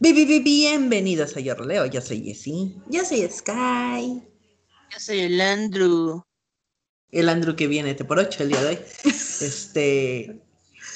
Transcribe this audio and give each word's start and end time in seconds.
Bienvenidos 0.00 1.36
a 1.36 1.40
Yo 1.40 1.54
Roleo, 1.54 1.86
yo 1.86 2.00
soy 2.00 2.24
Jessie. 2.24 2.74
Yo 2.88 3.04
soy 3.04 3.28
Sky. 3.30 4.20
Yo 4.90 4.98
soy 4.98 5.20
el 5.20 5.40
Andrew. 5.40 6.24
El 7.12 7.28
Andrew 7.28 7.54
que 7.54 7.68
viene 7.68 7.94
por 7.94 8.18
8 8.18 8.42
el 8.42 8.48
día 8.48 8.62
de 8.62 8.68
hoy. 8.68 8.78
Este, 9.04 10.42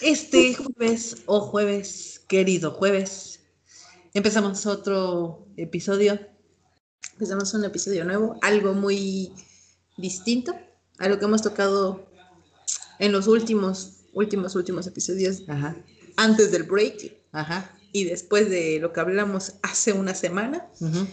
este 0.02 0.54
jueves 0.54 1.22
o 1.26 1.40
jueves, 1.40 2.24
querido 2.26 2.72
jueves, 2.72 3.40
empezamos 4.12 4.66
otro 4.66 5.46
episodio. 5.56 6.29
Empezamos 7.20 7.52
un 7.52 7.62
episodio 7.66 8.02
nuevo, 8.06 8.38
algo 8.40 8.72
muy 8.72 9.30
distinto, 9.98 10.54
algo 10.96 11.18
que 11.18 11.26
hemos 11.26 11.42
tocado 11.42 12.06
en 12.98 13.12
los 13.12 13.26
últimos, 13.26 14.04
últimos, 14.14 14.56
últimos 14.56 14.86
episodios 14.86 15.42
Ajá, 15.46 15.76
antes 16.16 16.50
del 16.50 16.62
break 16.62 17.12
ajá. 17.32 17.70
y 17.92 18.04
después 18.04 18.48
de 18.48 18.78
lo 18.80 18.94
que 18.94 19.00
hablamos 19.00 19.56
hace 19.60 19.92
una 19.92 20.14
semana. 20.14 20.66
ujú. 20.80 21.06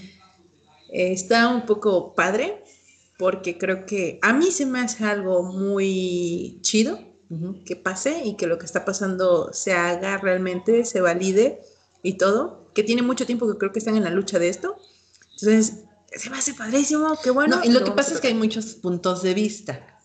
Eh, 0.94 1.12
está 1.12 1.50
un 1.50 1.66
poco 1.66 2.16
padre 2.16 2.64
porque 3.20 3.58
creo 3.58 3.86
que 3.86 4.18
a 4.22 4.32
mí 4.32 4.52
se 4.52 4.66
me 4.66 4.80
hace 4.80 5.04
algo 5.04 5.44
muy 5.44 6.60
chido 6.62 7.02
Ujú. 7.30 7.66
que 7.66 7.76
pase 7.76 8.24
y 8.24 8.38
que 8.38 8.48
lo 8.48 8.58
que 8.58 8.66
está 8.66 8.86
pasando 8.86 9.52
se 9.52 9.74
haga 9.74 10.18
realmente, 10.20 10.86
se 10.86 11.02
valide 11.02 11.60
y 12.02 12.14
todo, 12.14 12.72
que 12.74 12.84
tiene 12.84 13.02
mucho 13.02 13.26
tiempo 13.26 13.46
que 13.52 13.58
creo 13.58 13.74
que 13.74 13.80
están 13.80 13.98
en 13.98 14.06
la 14.06 14.10
lucha 14.10 14.40
de 14.40 14.48
esto. 14.48 14.78
Entonces, 15.34 15.84
se 16.18 16.30
me 16.30 16.38
hace 16.38 16.54
padrísimo, 16.54 17.18
qué 17.24 17.32
bueno. 17.32 17.58
No, 17.58 17.64
y 17.64 17.70
lo 17.70 17.84
que 17.84 17.92
pasa 17.92 18.14
es 18.14 18.20
que 18.20 18.28
hay 18.28 18.34
muchos 18.34 18.76
puntos 18.76 19.22
de 19.24 19.34
vista. 19.34 20.00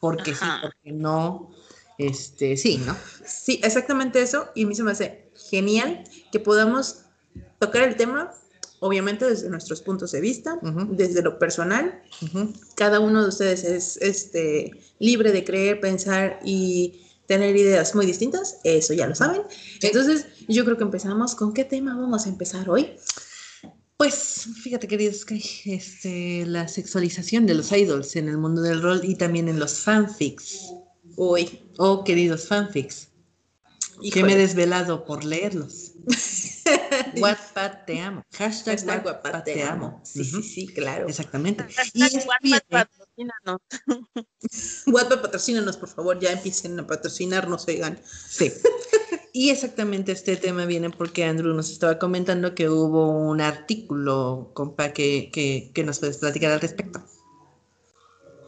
Porque 0.00 0.32
Ajá. 0.32 0.56
sí, 0.56 0.60
porque 0.62 0.92
no. 0.92 1.50
Este, 1.98 2.56
sí, 2.56 2.78
¿no? 2.84 2.96
Sí, 3.24 3.60
exactamente 3.62 4.20
eso, 4.20 4.48
y 4.54 4.64
a 4.64 4.66
mí 4.66 4.74
se 4.74 4.82
me 4.82 4.92
hace 4.92 5.30
genial 5.50 6.04
que 6.32 6.40
podamos 6.40 7.02
tocar 7.58 7.82
el 7.82 7.96
tema, 7.96 8.32
obviamente 8.80 9.24
desde 9.24 9.48
nuestros 9.48 9.80
puntos 9.80 10.10
de 10.12 10.20
vista, 10.20 10.58
desde 10.90 11.22
lo 11.22 11.38
personal, 11.38 12.02
cada 12.74 12.98
uno 13.00 13.22
de 13.22 13.28
ustedes 13.28 13.64
es 13.64 13.96
este, 13.98 14.72
libre 14.98 15.32
de 15.32 15.44
creer, 15.44 15.80
pensar 15.80 16.40
y 16.44 17.00
tener 17.26 17.56
ideas 17.56 17.94
muy 17.94 18.06
distintas, 18.06 18.58
eso 18.64 18.92
ya 18.92 19.06
lo 19.06 19.14
saben. 19.14 19.42
Entonces, 19.80 20.26
yo 20.48 20.64
creo 20.64 20.76
que 20.76 20.84
empezamos. 20.84 21.34
¿Con 21.34 21.54
qué 21.54 21.64
tema 21.64 21.96
vamos 21.96 22.26
a 22.26 22.28
empezar 22.28 22.68
hoy? 22.68 22.96
Pues 23.96 24.48
fíjate, 24.62 24.88
queridos, 24.88 25.20
Sky, 25.20 25.42
este, 25.66 26.44
la 26.46 26.66
sexualización 26.66 27.46
de 27.46 27.54
los 27.54 27.70
idols 27.70 28.16
en 28.16 28.28
el 28.28 28.38
mundo 28.38 28.60
del 28.60 28.82
rol 28.82 29.00
y 29.04 29.14
también 29.14 29.48
en 29.48 29.60
los 29.60 29.80
fanfics. 29.80 30.72
Hoy. 31.16 31.60
Oh, 31.78 32.02
queridos 32.02 32.48
fanfics, 32.48 33.08
que 34.12 34.24
me 34.24 34.32
he 34.32 34.36
desvelado 34.36 35.04
por 35.04 35.24
leerlos. 35.24 35.92
Wattpad 37.20 37.84
te 37.86 38.00
amo. 38.00 38.22
Hashtag, 38.32 38.78
Hashtag 38.78 39.06
Wattpad 39.06 39.44
te 39.44 39.62
amo. 39.62 40.00
Sí, 40.04 40.24
sí, 40.24 40.42
sí, 40.42 40.66
claro. 40.66 41.06
Exactamente. 41.08 41.64
Y 41.92 42.02
Wattpad 42.02 42.62
patrocínanos. 42.68 43.60
Wattpad, 44.86 45.22
patrocínanos, 45.22 45.76
por 45.76 45.88
favor, 45.88 46.18
ya 46.18 46.32
empiecen 46.32 46.78
a 46.80 46.86
patrocinarnos, 46.86 47.68
oigan. 47.68 48.00
Sí. 48.28 48.52
Y 49.36 49.50
exactamente 49.50 50.12
este 50.12 50.36
tema 50.36 50.64
viene 50.64 50.90
porque 50.90 51.24
Andrew 51.24 51.52
nos 51.54 51.68
estaba 51.68 51.98
comentando 51.98 52.54
que 52.54 52.68
hubo 52.68 53.08
un 53.10 53.40
artículo, 53.40 54.52
compa, 54.54 54.92
que, 54.92 55.28
que, 55.32 55.72
que 55.74 55.82
nos 55.82 55.98
puedes 55.98 56.18
platicar 56.18 56.52
al 56.52 56.60
respecto. 56.60 57.04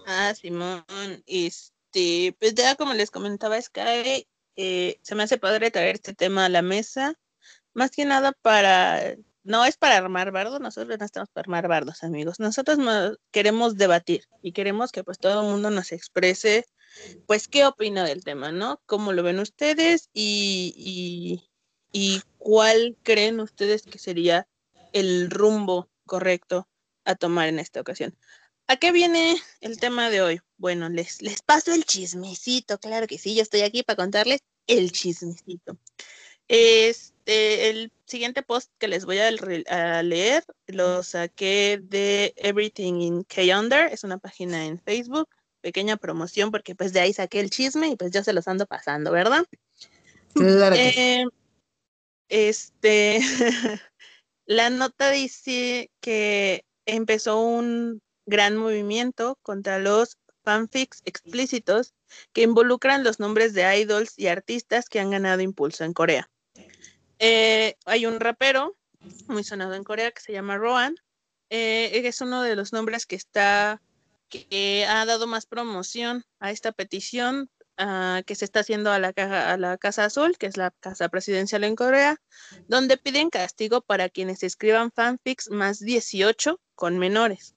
Ah, 0.06 0.32
Simón, 0.40 0.84
este, 1.26 2.36
pues 2.38 2.54
ya 2.54 2.76
como 2.76 2.94
les 2.94 3.10
comentaba 3.10 3.60
Sky, 3.60 4.28
eh, 4.54 5.00
se 5.02 5.14
me 5.16 5.24
hace 5.24 5.38
padre 5.38 5.72
traer 5.72 5.96
este 5.96 6.14
tema 6.14 6.44
a 6.44 6.50
la 6.50 6.62
mesa, 6.62 7.18
más 7.74 7.90
que 7.90 8.04
nada 8.04 8.30
para, 8.40 9.16
no 9.42 9.64
es 9.64 9.76
para 9.76 9.96
armar 9.96 10.30
bardos, 10.30 10.60
nosotros 10.60 10.96
no 11.00 11.04
estamos 11.04 11.30
para 11.30 11.46
armar 11.46 11.66
bardos, 11.66 12.04
amigos, 12.04 12.38
nosotros 12.38 12.78
ma- 12.78 13.12
queremos 13.32 13.76
debatir 13.76 14.22
y 14.40 14.52
queremos 14.52 14.92
que 14.92 15.02
pues 15.02 15.18
todo 15.18 15.40
el 15.42 15.48
mundo 15.48 15.70
nos 15.70 15.90
exprese, 15.90 16.64
pues 17.26 17.48
qué 17.48 17.64
opina 17.66 18.04
del 18.04 18.24
tema, 18.24 18.52
¿no? 18.52 18.80
¿Cómo 18.86 19.12
lo 19.12 19.22
ven 19.22 19.40
ustedes 19.40 20.10
y, 20.12 21.42
y, 21.92 22.22
cuál 22.38 22.96
creen 23.02 23.40
ustedes 23.40 23.82
que 23.82 23.98
sería 23.98 24.46
el 24.92 25.30
rumbo 25.30 25.88
correcto 26.04 26.68
a 27.04 27.14
tomar 27.14 27.48
en 27.48 27.58
esta 27.58 27.80
ocasión? 27.80 28.16
¿A 28.68 28.76
qué 28.76 28.92
viene 28.92 29.36
el 29.60 29.78
tema 29.78 30.10
de 30.10 30.22
hoy? 30.22 30.40
Bueno, 30.56 30.88
les, 30.88 31.22
les 31.22 31.42
paso 31.42 31.72
el 31.72 31.84
chismecito, 31.84 32.78
claro 32.78 33.06
que 33.06 33.18
sí, 33.18 33.34
yo 33.34 33.42
estoy 33.42 33.62
aquí 33.62 33.82
para 33.82 33.96
contarles 33.96 34.40
el 34.66 34.92
chismecito. 34.92 35.78
Este, 36.48 37.70
el 37.70 37.92
siguiente 38.06 38.42
post 38.42 38.70
que 38.78 38.86
les 38.88 39.04
voy 39.04 39.18
a, 39.18 40.02
leer 40.02 40.44
lo 40.68 41.02
saqué 41.02 41.80
de 41.82 42.34
Everything 42.36 43.00
in 43.00 43.24
K-Under, 43.24 43.92
es 43.92 44.04
una 44.04 44.18
página 44.18 44.64
en 44.66 44.78
Facebook, 44.80 45.28
pequeña 45.66 45.96
promoción 45.96 46.52
porque 46.52 46.76
pues 46.76 46.92
de 46.92 47.00
ahí 47.00 47.12
saqué 47.12 47.40
el 47.40 47.50
chisme 47.50 47.88
y 47.88 47.96
pues 47.96 48.12
yo 48.12 48.22
se 48.22 48.32
los 48.32 48.46
ando 48.46 48.66
pasando, 48.66 49.10
¿verdad? 49.10 49.44
Claro 50.32 50.76
que 50.76 50.92
sí. 50.92 51.00
Eh, 51.00 51.24
este, 52.28 53.18
la 54.46 54.70
nota 54.70 55.10
dice 55.10 55.90
que 56.00 56.64
empezó 56.86 57.40
un 57.40 58.00
gran 58.26 58.56
movimiento 58.56 59.40
contra 59.42 59.80
los 59.80 60.18
fanfics 60.44 61.02
explícitos 61.04 61.94
que 62.32 62.42
involucran 62.42 63.02
los 63.02 63.18
nombres 63.18 63.52
de 63.52 63.76
idols 63.76 64.16
y 64.16 64.28
artistas 64.28 64.88
que 64.88 65.00
han 65.00 65.10
ganado 65.10 65.42
impulso 65.42 65.82
en 65.82 65.94
Corea. 65.94 66.30
Eh, 67.18 67.74
hay 67.86 68.06
un 68.06 68.20
rapero 68.20 68.76
muy 69.26 69.42
sonado 69.42 69.74
en 69.74 69.82
Corea 69.82 70.12
que 70.12 70.22
se 70.22 70.32
llama 70.32 70.58
Roan. 70.58 70.94
eh, 71.50 72.02
es 72.04 72.20
uno 72.20 72.42
de 72.42 72.54
los 72.54 72.72
nombres 72.72 73.04
que 73.04 73.16
está 73.16 73.82
que 74.28 74.86
ha 74.88 75.04
dado 75.04 75.26
más 75.26 75.46
promoción 75.46 76.24
a 76.40 76.50
esta 76.50 76.72
petición 76.72 77.50
ah, 77.76 78.22
que 78.26 78.34
se 78.34 78.44
está 78.44 78.60
haciendo 78.60 78.90
a 78.90 78.98
la, 78.98 79.12
Casa 79.12 80.04
Azul, 80.04 80.36
que 80.38 80.46
es 80.46 80.56
la 80.56 80.70
casa 80.70 81.08
presidencial 81.08 81.64
en 81.64 81.76
Corea, 81.76 82.20
donde 82.68 82.96
piden 82.96 83.30
castigo 83.30 83.80
para 83.80 84.08
quienes 84.08 84.42
escriban 84.42 84.90
fanfics 84.90 85.50
más 85.50 85.80
18 85.80 86.60
con 86.74 86.98
menores. 86.98 87.54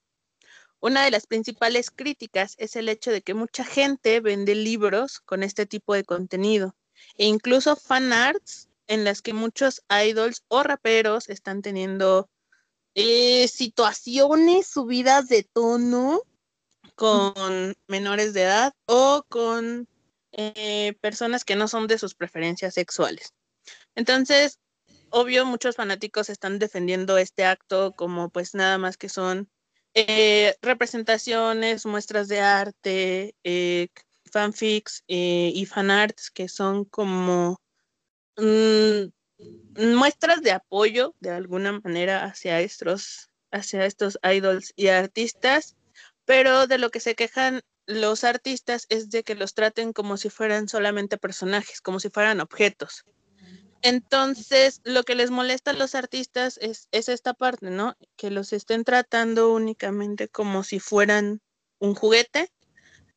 Una 0.80 1.04
de 1.04 1.10
las 1.10 1.26
principales 1.26 1.90
críticas 1.90 2.54
es 2.58 2.74
el 2.74 2.88
hecho 2.88 3.10
de 3.10 3.20
que 3.20 3.34
mucha 3.34 3.64
gente 3.64 4.20
vende 4.20 4.54
libros 4.54 5.20
con 5.20 5.42
este 5.42 5.66
tipo 5.66 5.94
de 5.94 6.04
contenido 6.04 6.74
e 7.16 7.26
incluso 7.26 7.76
fanarts 7.76 8.68
en 8.86 9.04
las 9.04 9.20
que 9.20 9.34
muchos 9.34 9.82
idols 9.88 10.42
o 10.48 10.62
raperos 10.62 11.28
están 11.28 11.60
teniendo 11.60 12.30
eh, 12.94 13.46
situaciones 13.46 14.66
subidas 14.66 15.28
de 15.28 15.42
tono 15.44 16.22
con 17.00 17.74
menores 17.88 18.34
de 18.34 18.42
edad 18.42 18.74
o 18.84 19.24
con 19.30 19.88
eh, 20.32 20.92
personas 21.00 21.46
que 21.46 21.56
no 21.56 21.66
son 21.66 21.86
de 21.86 21.96
sus 21.96 22.14
preferencias 22.14 22.74
sexuales. 22.74 23.32
Entonces, 23.94 24.58
obvio, 25.08 25.46
muchos 25.46 25.76
fanáticos 25.76 26.28
están 26.28 26.58
defendiendo 26.58 27.16
este 27.16 27.46
acto 27.46 27.94
como 27.96 28.28
pues 28.28 28.54
nada 28.54 28.76
más 28.76 28.98
que 28.98 29.08
son 29.08 29.48
eh, 29.94 30.54
representaciones, 30.60 31.86
muestras 31.86 32.28
de 32.28 32.40
arte, 32.40 33.34
eh, 33.44 33.88
fanfics 34.30 35.02
y 35.06 35.64
fanarts 35.64 36.30
que 36.30 36.50
son 36.50 36.84
como 36.84 37.62
mm, 38.36 39.06
muestras 39.96 40.42
de 40.42 40.52
apoyo 40.52 41.14
de 41.20 41.30
alguna 41.30 41.80
manera 41.80 42.24
hacia 42.24 42.60
estos, 42.60 43.30
hacia 43.52 43.86
estos 43.86 44.18
idols 44.22 44.74
y 44.76 44.88
artistas, 44.88 45.78
pero 46.30 46.68
de 46.68 46.78
lo 46.78 46.90
que 46.90 47.00
se 47.00 47.16
quejan 47.16 47.60
los 47.86 48.22
artistas 48.22 48.86
es 48.88 49.10
de 49.10 49.24
que 49.24 49.34
los 49.34 49.52
traten 49.52 49.92
como 49.92 50.16
si 50.16 50.30
fueran 50.30 50.68
solamente 50.68 51.18
personajes, 51.18 51.80
como 51.80 51.98
si 51.98 52.08
fueran 52.08 52.40
objetos. 52.40 53.04
Entonces, 53.82 54.80
lo 54.84 55.02
que 55.02 55.16
les 55.16 55.32
molesta 55.32 55.72
a 55.72 55.74
los 55.74 55.96
artistas 55.96 56.56
es, 56.62 56.86
es 56.92 57.08
esta 57.08 57.34
parte, 57.34 57.70
¿no? 57.70 57.96
Que 58.16 58.30
los 58.30 58.52
estén 58.52 58.84
tratando 58.84 59.52
únicamente 59.52 60.28
como 60.28 60.62
si 60.62 60.78
fueran 60.78 61.40
un 61.80 61.96
juguete 61.96 62.52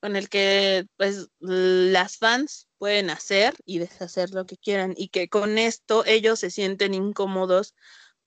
con 0.01 0.15
el 0.15 0.27
que 0.27 0.87
pues 0.97 1.27
las 1.39 2.17
fans 2.17 2.67
pueden 2.79 3.11
hacer 3.11 3.53
y 3.63 3.77
deshacer 3.77 4.31
lo 4.31 4.47
que 4.47 4.57
quieran 4.57 4.95
y 4.97 5.09
que 5.09 5.29
con 5.29 5.59
esto 5.59 6.03
ellos 6.07 6.39
se 6.39 6.49
sienten 6.49 6.95
incómodos 6.95 7.75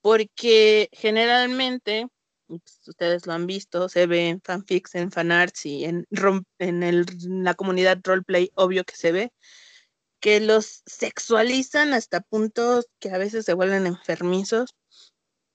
porque 0.00 0.88
generalmente 0.92 2.06
pues, 2.46 2.80
ustedes 2.86 3.26
lo 3.26 3.32
han 3.32 3.46
visto, 3.46 3.88
se 3.88 4.06
ve 4.06 4.28
en 4.28 4.40
fanfics, 4.42 4.94
en 4.94 5.10
fanarts 5.12 5.66
y 5.66 5.84
en, 5.84 6.06
en, 6.58 6.82
el- 6.82 7.06
en 7.24 7.44
la 7.44 7.54
comunidad 7.54 7.98
roleplay, 8.04 8.50
obvio 8.54 8.84
que 8.84 8.96
se 8.96 9.12
ve, 9.12 9.32
que 10.20 10.40
los 10.40 10.82
sexualizan 10.86 11.94
hasta 11.94 12.20
puntos 12.20 12.86
que 13.00 13.10
a 13.10 13.18
veces 13.18 13.44
se 13.44 13.54
vuelven 13.54 13.86
enfermizos. 13.86 14.74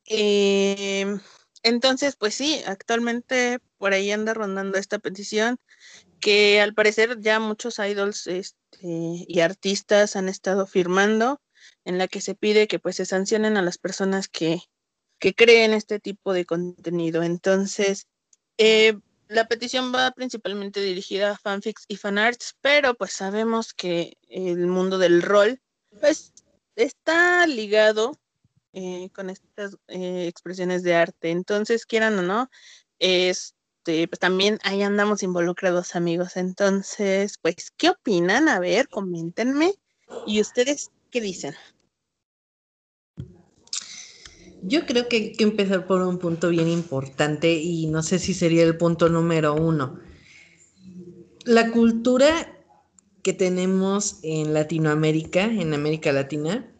Em, 0.05 1.19
entonces, 1.63 2.15
pues 2.17 2.35
sí, 2.35 2.61
actualmente 2.65 3.59
por 3.77 3.93
ahí 3.93 4.11
anda 4.11 4.33
rondando 4.33 4.77
esta 4.77 4.99
petición 4.99 5.57
que 6.19 6.61
al 6.61 6.73
parecer 6.73 7.19
ya 7.21 7.39
muchos 7.39 7.79
idols 7.79 8.27
este, 8.27 8.57
y 8.83 9.39
artistas 9.41 10.15
han 10.15 10.29
estado 10.29 10.67
firmando 10.67 11.41
en 11.85 11.97
la 11.97 12.07
que 12.07 12.21
se 12.21 12.35
pide 12.35 12.67
que 12.67 12.79
pues 12.79 12.97
se 12.97 13.05
sancionen 13.05 13.57
a 13.57 13.61
las 13.63 13.77
personas 13.77 14.27
que, 14.27 14.59
que 15.21 15.35
creen 15.35 15.73
este 15.73 15.99
tipo 15.99 16.33
de 16.33 16.45
contenido. 16.45 17.21
Entonces, 17.21 18.07
eh, 18.57 18.97
la 19.27 19.47
petición 19.47 19.93
va 19.93 20.11
principalmente 20.11 20.81
dirigida 20.81 21.31
a 21.31 21.37
fanfics 21.37 21.85
y 21.87 21.95
fanarts, 21.95 22.55
pero 22.59 22.95
pues 22.95 23.13
sabemos 23.13 23.73
que 23.73 24.17
el 24.27 24.65
mundo 24.65 24.97
del 24.97 25.21
rol 25.21 25.61
pues 26.01 26.33
está 26.75 27.45
ligado 27.45 28.19
eh, 28.73 29.09
con 29.13 29.29
estas 29.29 29.77
eh, 29.87 30.25
expresiones 30.27 30.81
de 30.81 30.95
arte. 30.95 31.29
Entonces, 31.29 31.85
quieran 31.85 32.17
o 32.17 32.23
no, 32.23 32.49
este, 32.97 34.07
pues 34.07 34.19
también 34.19 34.57
ahí 34.63 34.81
andamos 34.81 35.21
involucrados, 35.21 35.95
amigos. 35.95 36.35
Entonces, 36.35 37.37
pues, 37.39 37.71
¿qué 37.77 37.91
opinan? 37.91 38.49
A 38.49 38.59
ver, 38.59 38.89
coméntenme. 38.89 39.75
¿Y 40.25 40.41
ustedes 40.41 40.89
qué 41.11 41.21
dicen? 41.21 41.55
Yo 44.63 44.85
creo 44.85 45.07
que 45.07 45.15
hay 45.15 45.31
que 45.33 45.43
empezar 45.43 45.87
por 45.87 46.01
un 46.01 46.19
punto 46.19 46.49
bien 46.49 46.67
importante 46.67 47.53
y 47.53 47.87
no 47.87 48.03
sé 48.03 48.19
si 48.19 48.33
sería 48.33 48.63
el 48.63 48.77
punto 48.77 49.09
número 49.09 49.55
uno. 49.55 49.99
La 51.45 51.71
cultura 51.71 52.61
que 53.23 53.33
tenemos 53.33 54.19
en 54.23 54.53
Latinoamérica, 54.53 55.45
en 55.45 55.73
América 55.73 56.11
Latina, 56.11 56.71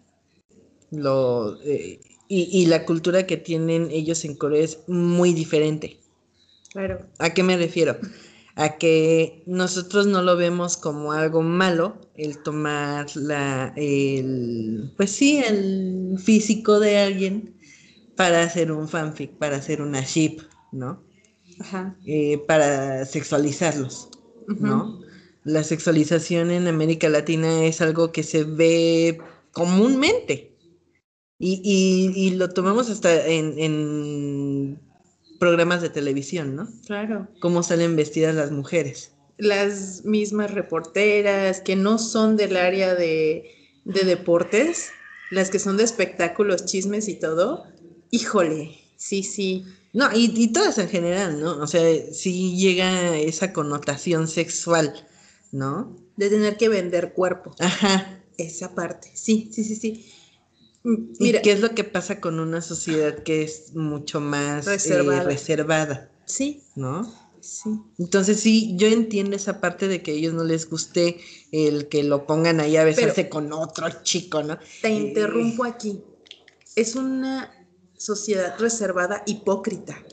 lo, 0.92 1.60
eh, 1.64 2.00
y, 2.28 2.66
la 2.68 2.86
cultura 2.86 3.26
que 3.28 3.38
tienen 3.38 3.90
ellos 3.92 4.24
en 4.24 4.36
Corea 4.36 4.64
es 4.64 4.80
muy 4.88 5.34
diferente. 5.34 5.98
Claro. 6.72 7.06
¿A 7.20 7.34
qué 7.34 7.44
me 7.44 7.58
refiero? 7.58 7.98
A 8.56 8.78
que 8.78 9.44
nosotros 9.46 10.08
no 10.08 10.22
lo 10.22 10.38
vemos 10.38 10.78
como 10.78 11.12
algo 11.12 11.42
malo 11.42 11.98
el 12.16 12.42
tomar 12.42 13.08
la, 13.16 13.74
el, 13.76 14.94
pues 14.96 15.12
sí, 15.12 15.44
el 15.46 16.18
físico 16.24 16.80
de 16.80 17.00
alguien 17.00 17.54
para 18.22 18.44
hacer 18.44 18.72
un 18.72 18.88
fanfic, 18.88 19.32
para 19.40 19.56
hacer 19.56 19.82
una 19.82 20.02
ship, 20.02 20.42
¿no? 20.72 21.04
Ajá. 21.60 21.96
Eh, 22.06 22.38
para 22.48 23.04
sexualizarlos, 23.04 24.10
¿no? 24.60 25.02
La 25.44 25.64
sexualización 25.64 26.52
en 26.52 26.68
América 26.68 27.10
Latina 27.10 27.64
es 27.64 27.82
algo 27.82 28.12
que 28.12 28.22
se 28.22 28.44
ve 28.44 29.18
comúnmente. 29.54 30.56
Y, 31.40 32.36
lo 32.36 32.50
tomamos 32.50 32.92
hasta 32.92 33.26
en, 33.26 33.58
en, 33.58 34.80
programas 35.40 35.82
de 35.82 35.90
televisión, 35.90 36.56
¿no? 36.56 36.70
Claro. 36.86 37.28
Cómo 37.40 37.64
salen 37.64 37.96
vestidas 37.96 38.36
las 38.36 38.52
mujeres. 38.52 39.14
Las 39.40 40.06
mismas 40.06 40.52
reporteras 40.52 41.60
que 41.60 41.76
no 41.76 41.98
son 41.98 42.38
del 42.38 42.56
área 42.56 42.94
de, 42.94 43.50
de 43.86 44.02
deportes, 44.02 44.92
las 45.32 45.50
que 45.50 45.58
son 45.58 45.78
de 45.78 45.86
espectáculos, 45.86 46.66
chismes 46.66 47.08
y 47.08 47.16
todo, 47.16 47.66
Híjole, 48.12 48.78
sí, 48.98 49.24
sí. 49.24 49.66
No, 49.94 50.10
y, 50.14 50.48
todas 50.54 50.78
en 50.78 50.88
general, 50.88 51.42
¿no? 51.42 51.58
O 51.58 51.68
sea, 51.68 51.82
sí 52.14 52.56
llega 52.56 53.18
esa 53.18 53.52
connotación 53.52 54.28
sexual, 54.28 55.08
¿no? 55.52 55.98
De 56.16 56.30
tener 56.30 56.58
que 56.58 56.70
vender 56.70 57.14
cuerpo. 57.14 57.56
Ajá. 57.60 58.20
Esa 58.38 58.74
parte, 58.74 59.12
sí, 59.14 59.50
sí, 59.52 59.64
sí, 59.64 59.76
sí. 59.76 60.06
Mm, 60.84 61.14
mira, 61.20 61.42
qué 61.42 61.52
es 61.52 61.60
lo 61.60 61.76
que 61.76 61.84
pasa 61.84 62.22
con 62.22 62.40
una 62.40 62.62
sociedad 62.62 63.24
que 63.24 63.44
es 63.44 63.76
mucho 63.76 64.20
más 64.20 64.66
eh, 64.66 64.72
reservada? 64.72 65.24
reservada 65.24 66.12
sí. 66.32 66.64
¿No? 66.76 67.14
Sí. 67.42 67.72
Entonces 67.98 68.40
sí, 68.40 68.76
yo 68.78 68.88
entiendo 68.88 69.36
esa 69.36 69.60
parte 69.60 69.88
de 69.88 70.04
que 70.04 70.12
a 70.12 70.14
ellos 70.14 70.34
no 70.34 70.44
les 70.44 70.70
guste 70.70 71.20
el 71.52 71.88
que 71.88 72.04
lo 72.04 72.28
pongan 72.28 72.60
ahí 72.60 72.78
a 72.78 72.84
besarse 72.84 73.30
con 73.30 73.52
otro 73.52 73.88
chico, 74.04 74.44
¿no? 74.44 74.60
Te 74.82 74.90
interrumpo 74.90 75.64
aquí. 75.64 76.02
Es 76.76 76.96
una 76.96 77.61
sociedad 78.02 78.56
reservada 78.58 79.22
hipócrita. 79.28 80.04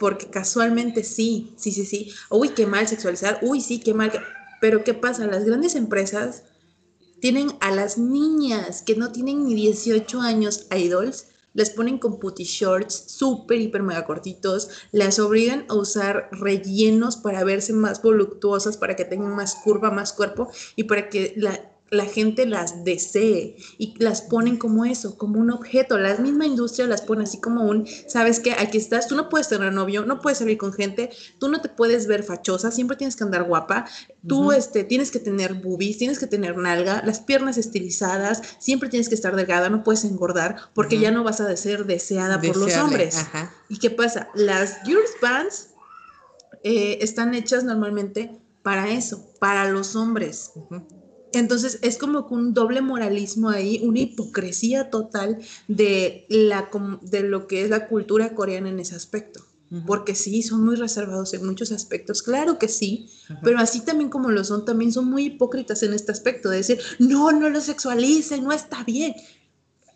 Porque 0.00 0.30
casualmente 0.30 1.04
sí, 1.04 1.54
sí, 1.56 1.70
sí, 1.70 1.84
sí. 1.84 2.12
Uy, 2.28 2.50
qué 2.50 2.66
mal 2.66 2.88
sexualizar. 2.88 3.38
Uy, 3.42 3.60
sí, 3.60 3.78
qué 3.78 3.94
mal. 3.94 4.12
Pero 4.60 4.82
¿qué 4.82 4.94
pasa? 4.94 5.26
Las 5.26 5.44
grandes 5.44 5.76
empresas 5.76 6.42
tienen 7.20 7.52
a 7.60 7.70
las 7.70 7.98
niñas 7.98 8.82
que 8.82 8.96
no 8.96 9.12
tienen 9.12 9.44
ni 9.44 9.54
18 9.54 10.20
años 10.20 10.66
idols, 10.76 11.28
les 11.54 11.70
ponen 11.70 11.98
con 11.98 12.18
putty 12.18 12.44
shorts 12.44 13.04
súper, 13.08 13.60
hiper, 13.60 13.82
mega 13.82 14.04
cortitos, 14.04 14.68
las 14.92 15.18
obligan 15.18 15.66
a 15.68 15.74
usar 15.74 16.28
rellenos 16.32 17.16
para 17.16 17.42
verse 17.42 17.72
más 17.72 18.02
voluptuosas, 18.02 18.76
para 18.76 18.94
que 18.94 19.04
tengan 19.04 19.34
más 19.34 19.56
curva, 19.56 19.90
más 19.90 20.12
cuerpo 20.12 20.48
y 20.76 20.84
para 20.84 21.08
que 21.08 21.34
la 21.36 21.67
la 21.90 22.04
gente 22.04 22.46
las 22.46 22.84
desee 22.84 23.56
y 23.78 23.94
las 23.98 24.22
ponen 24.22 24.56
como 24.56 24.84
eso, 24.84 25.16
como 25.16 25.40
un 25.40 25.50
objeto. 25.50 25.98
La 25.98 26.16
misma 26.16 26.46
industria 26.46 26.86
las 26.86 27.02
pone 27.02 27.24
así 27.24 27.40
como 27.40 27.64
un, 27.64 27.86
sabes 28.06 28.40
que 28.40 28.52
aquí 28.52 28.78
estás, 28.78 29.08
tú 29.08 29.16
no 29.16 29.28
puedes 29.28 29.48
tener 29.48 29.72
novio, 29.72 30.04
no 30.04 30.20
puedes 30.20 30.38
salir 30.38 30.58
con 30.58 30.72
gente, 30.72 31.10
tú 31.38 31.48
no 31.48 31.60
te 31.60 31.68
puedes 31.68 32.06
ver 32.06 32.22
fachosa, 32.22 32.70
siempre 32.70 32.96
tienes 32.96 33.16
que 33.16 33.24
andar 33.24 33.44
guapa, 33.44 33.86
tú 34.26 34.52
este, 34.52 34.84
tienes 34.84 35.10
que 35.10 35.20
tener 35.20 35.54
boobies, 35.54 35.98
tienes 35.98 36.18
que 36.18 36.26
tener 36.26 36.56
nalga, 36.56 37.02
las 37.04 37.20
piernas 37.20 37.56
estilizadas, 37.56 38.42
siempre 38.58 38.88
tienes 38.88 39.08
que 39.08 39.14
estar 39.14 39.34
delgada, 39.34 39.70
no 39.70 39.82
puedes 39.82 40.04
engordar 40.04 40.56
porque 40.74 40.98
ya 40.98 41.10
no 41.10 41.24
vas 41.24 41.40
a 41.40 41.56
ser 41.56 41.86
deseada 41.86 42.40
por 42.40 42.56
los 42.56 42.76
hombres. 42.76 43.16
¿Y 43.68 43.78
qué 43.78 43.90
pasa? 43.90 44.28
Las 44.34 44.82
girls 44.84 45.10
bands 45.20 45.68
eh, 46.62 46.98
están 47.00 47.34
hechas 47.34 47.64
normalmente 47.64 48.38
para 48.62 48.90
eso, 48.90 49.32
para 49.38 49.70
los 49.70 49.96
hombres. 49.96 50.52
Entonces 51.32 51.78
es 51.82 51.98
como 51.98 52.26
que 52.26 52.34
un 52.34 52.54
doble 52.54 52.80
moralismo 52.80 53.50
ahí, 53.50 53.80
una 53.82 54.00
hipocresía 54.00 54.90
total 54.90 55.38
de, 55.66 56.26
la, 56.28 56.70
de 57.02 57.22
lo 57.22 57.46
que 57.46 57.62
es 57.62 57.70
la 57.70 57.88
cultura 57.88 58.34
coreana 58.34 58.70
en 58.70 58.80
ese 58.80 58.94
aspecto. 58.94 59.44
Porque 59.86 60.14
sí, 60.14 60.42
son 60.42 60.64
muy 60.64 60.76
reservados 60.76 61.34
en 61.34 61.44
muchos 61.44 61.72
aspectos, 61.72 62.22
claro 62.22 62.58
que 62.58 62.68
sí, 62.68 63.10
pero 63.42 63.58
así 63.58 63.80
también 63.80 64.08
como 64.08 64.30
lo 64.30 64.42
son, 64.42 64.64
también 64.64 64.94
son 64.94 65.10
muy 65.10 65.26
hipócritas 65.26 65.82
en 65.82 65.92
este 65.92 66.10
aspecto, 66.10 66.48
de 66.48 66.56
decir, 66.56 66.80
no, 66.98 67.32
no 67.32 67.50
lo 67.50 67.60
sexualicen, 67.60 68.44
no 68.44 68.52
está 68.52 68.82
bien. 68.84 69.14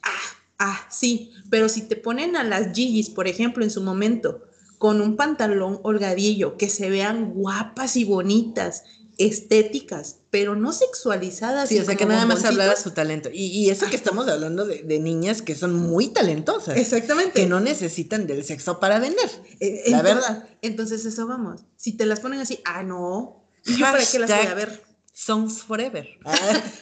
Ah, 0.03 0.37
ah, 0.59 0.87
sí, 0.91 1.31
pero 1.49 1.71
si 1.71 1.81
te 1.89 1.97
ponen 1.97 2.37
a 2.37 2.45
las 2.45 2.75
Gigis, 2.75 3.09
por 3.09 3.27
ejemplo, 3.27 3.65
en 3.65 3.71
su 3.71 3.81
momento, 3.81 4.43
con 4.77 5.01
un 5.01 5.17
pantalón 5.17 5.81
holgadillo, 5.85 6.59
que 6.59 6.69
se 6.69 6.91
vean 6.91 7.33
guapas 7.33 7.97
y 7.97 8.05
bonitas 8.05 8.83
estéticas, 9.19 10.19
pero 10.31 10.57
no 10.57 10.73
sexualizadas. 10.73 11.69
Sí, 11.69 11.79
o 11.79 11.85
sea, 11.85 11.97
que 11.97 12.07
nada 12.07 12.27
más 12.27 12.45
hablara 12.45 12.77
su 12.77 12.91
talento. 12.91 13.31
Y, 13.33 13.71
eso 13.71 13.87
que 13.89 13.97
estamos 13.97 14.29
hablando 14.29 14.65
de, 14.65 14.99
niñas 14.99 15.43
que 15.43 15.55
son 15.55 15.75
muy 15.75 16.09
talentosas. 16.09 16.77
Exactamente. 16.77 17.33
Que 17.33 17.47
no 17.47 17.61
necesitan 17.61 18.27
del 18.27 18.45
sexo 18.45 18.81
para 18.81 18.99
vender. 18.99 19.31
Eh, 19.61 19.85
la 19.89 20.03
verdad. 20.03 20.49
Entonces, 20.63 21.05
eso 21.05 21.27
vamos. 21.27 21.63
Si 21.77 21.93
te 21.93 22.07
las 22.07 22.21
ponen 22.21 22.41
así, 22.41 22.61
ah, 22.65 22.83
no. 22.83 23.45
para 23.81 24.05
qué 24.05 24.19
las 24.19 24.31
voy 24.31 24.47
a 24.47 24.55
ver? 24.55 24.83
Songs 25.13 25.63
Forever. 25.63 26.09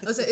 o 0.06 0.12
sea, 0.12 0.26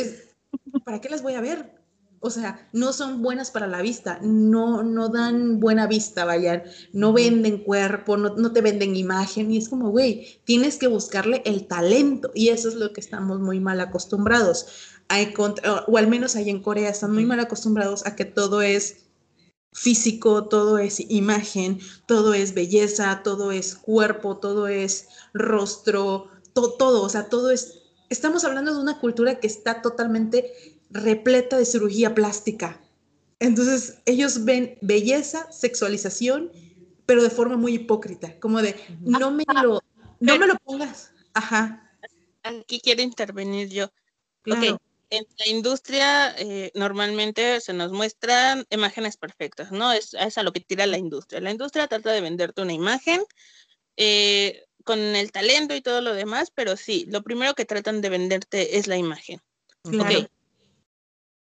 ¿para 0.84 1.00
qué 1.00 1.08
las 1.08 1.22
voy 1.22 1.34
a 1.34 1.40
ver? 1.40 1.77
O 2.20 2.30
sea, 2.30 2.68
no 2.72 2.92
son 2.92 3.22
buenas 3.22 3.50
para 3.50 3.66
la 3.66 3.82
vista, 3.82 4.18
no, 4.22 4.82
no 4.82 5.08
dan 5.08 5.60
buena 5.60 5.86
vista, 5.86 6.24
vayan, 6.24 6.62
no 6.92 7.12
venden 7.12 7.58
cuerpo, 7.58 8.16
no, 8.16 8.52
te 8.52 8.60
venden 8.60 8.96
imagen, 8.96 9.50
y 9.50 9.58
es 9.58 9.68
como, 9.68 9.90
güey, 9.90 10.40
tienes 10.44 10.76
que 10.76 10.88
buscarle 10.88 11.42
el 11.44 11.66
talento, 11.66 12.30
y 12.34 12.48
eso 12.48 12.68
es 12.68 12.74
lo 12.74 12.92
que 12.92 13.00
estamos 13.00 13.40
muy 13.40 13.60
mal 13.60 13.80
acostumbrados. 13.80 14.66
Hay 15.08 15.32
o 15.86 15.96
al 15.96 16.08
menos 16.08 16.36
ahí 16.36 16.50
en 16.50 16.62
Corea 16.62 16.90
están 16.90 17.14
muy 17.14 17.24
mal 17.24 17.40
acostumbrados 17.40 18.04
a 18.06 18.14
que 18.14 18.26
todo 18.26 18.60
es 18.60 19.06
físico, 19.72 20.48
todo 20.48 20.78
es 20.78 21.00
imagen, 21.08 21.78
todo 22.06 22.34
es 22.34 22.52
belleza, 22.52 23.22
todo 23.22 23.52
es 23.52 23.74
cuerpo, 23.74 24.38
todo 24.38 24.66
es 24.68 25.08
rostro, 25.32 26.28
todo, 26.52 27.02
o 27.02 27.08
sea, 27.08 27.28
todo 27.28 27.50
es... 27.50 27.74
Estamos 28.10 28.44
hablando 28.44 28.74
de 28.74 28.80
una 28.80 28.98
cultura 29.00 29.38
que 29.38 29.46
está 29.46 29.82
totalmente 29.82 30.77
repleta 30.90 31.56
de 31.58 31.64
cirugía 31.64 32.14
plástica. 32.14 32.80
Entonces, 33.40 33.98
ellos 34.04 34.44
ven 34.44 34.78
belleza, 34.80 35.50
sexualización, 35.52 36.50
pero 37.06 37.22
de 37.22 37.30
forma 37.30 37.56
muy 37.56 37.74
hipócrita, 37.74 38.38
como 38.40 38.60
de, 38.60 38.74
no 39.00 39.30
me 39.30 39.44
lo, 39.62 39.80
no 40.20 40.38
me 40.38 40.46
lo 40.46 40.56
pongas. 40.56 41.12
Ajá. 41.34 41.90
Aquí 42.42 42.80
quiero 42.80 43.02
intervenir 43.02 43.68
yo. 43.68 43.90
Claro. 44.42 44.80
En 45.10 45.24
la 45.38 45.48
industria 45.48 46.34
eh, 46.36 46.70
normalmente 46.74 47.62
se 47.62 47.72
nos 47.72 47.92
muestran 47.92 48.66
imágenes 48.68 49.16
perfectas, 49.16 49.72
¿no? 49.72 49.90
Es, 49.90 50.12
es, 50.12 50.36
a 50.36 50.42
lo 50.42 50.52
que 50.52 50.60
tira 50.60 50.86
la 50.86 50.98
industria. 50.98 51.40
La 51.40 51.50
industria 51.50 51.86
trata 51.86 52.12
de 52.12 52.20
venderte 52.20 52.60
una 52.60 52.74
imagen 52.74 53.22
eh, 53.96 54.64
con 54.84 54.98
el 54.98 55.32
talento 55.32 55.74
y 55.74 55.80
todo 55.80 56.02
lo 56.02 56.12
demás, 56.12 56.50
pero 56.54 56.76
sí, 56.76 57.06
lo 57.08 57.22
primero 57.22 57.54
que 57.54 57.64
tratan 57.64 58.02
de 58.02 58.10
venderte 58.10 58.76
es 58.76 58.86
la 58.86 58.98
imagen. 58.98 59.40
Claro 59.82 60.28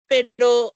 pero 0.07 0.75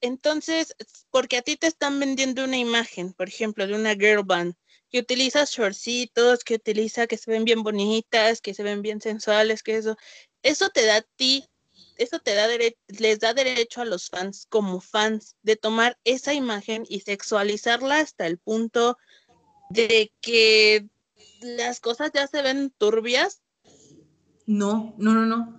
entonces, 0.00 0.74
porque 1.10 1.36
a 1.36 1.42
ti 1.42 1.56
te 1.56 1.68
están 1.68 1.98
vendiendo 2.00 2.44
una 2.44 2.58
imagen, 2.58 3.12
por 3.12 3.28
ejemplo, 3.28 3.66
de 3.66 3.74
una 3.74 3.94
girl 3.94 4.24
band 4.24 4.54
que 4.90 4.98
utiliza 4.98 5.44
shortcitos, 5.44 6.44
que 6.44 6.56
utiliza 6.56 7.06
que 7.06 7.16
se 7.16 7.30
ven 7.30 7.44
bien 7.44 7.62
bonitas, 7.62 8.42
que 8.42 8.52
se 8.52 8.62
ven 8.62 8.82
bien 8.82 9.00
sensuales, 9.00 9.62
que 9.62 9.76
eso, 9.76 9.96
eso 10.42 10.68
te 10.68 10.84
da 10.84 10.96
a 10.96 11.06
ti, 11.16 11.48
eso 11.96 12.18
te 12.18 12.34
da 12.34 12.46
les 12.88 13.18
da 13.18 13.32
derecho 13.32 13.80
a 13.80 13.86
los 13.86 14.10
fans 14.10 14.46
como 14.50 14.80
fans 14.80 15.36
de 15.42 15.56
tomar 15.56 15.98
esa 16.04 16.34
imagen 16.34 16.84
y 16.88 17.00
sexualizarla 17.00 18.00
hasta 18.00 18.26
el 18.26 18.38
punto 18.38 18.98
de 19.70 20.12
que 20.20 20.88
las 21.40 21.80
cosas 21.80 22.10
ya 22.12 22.26
se 22.26 22.42
ven 22.42 22.72
turbias. 22.76 23.40
No, 24.46 24.94
no, 24.98 25.14
no, 25.14 25.24
no. 25.24 25.56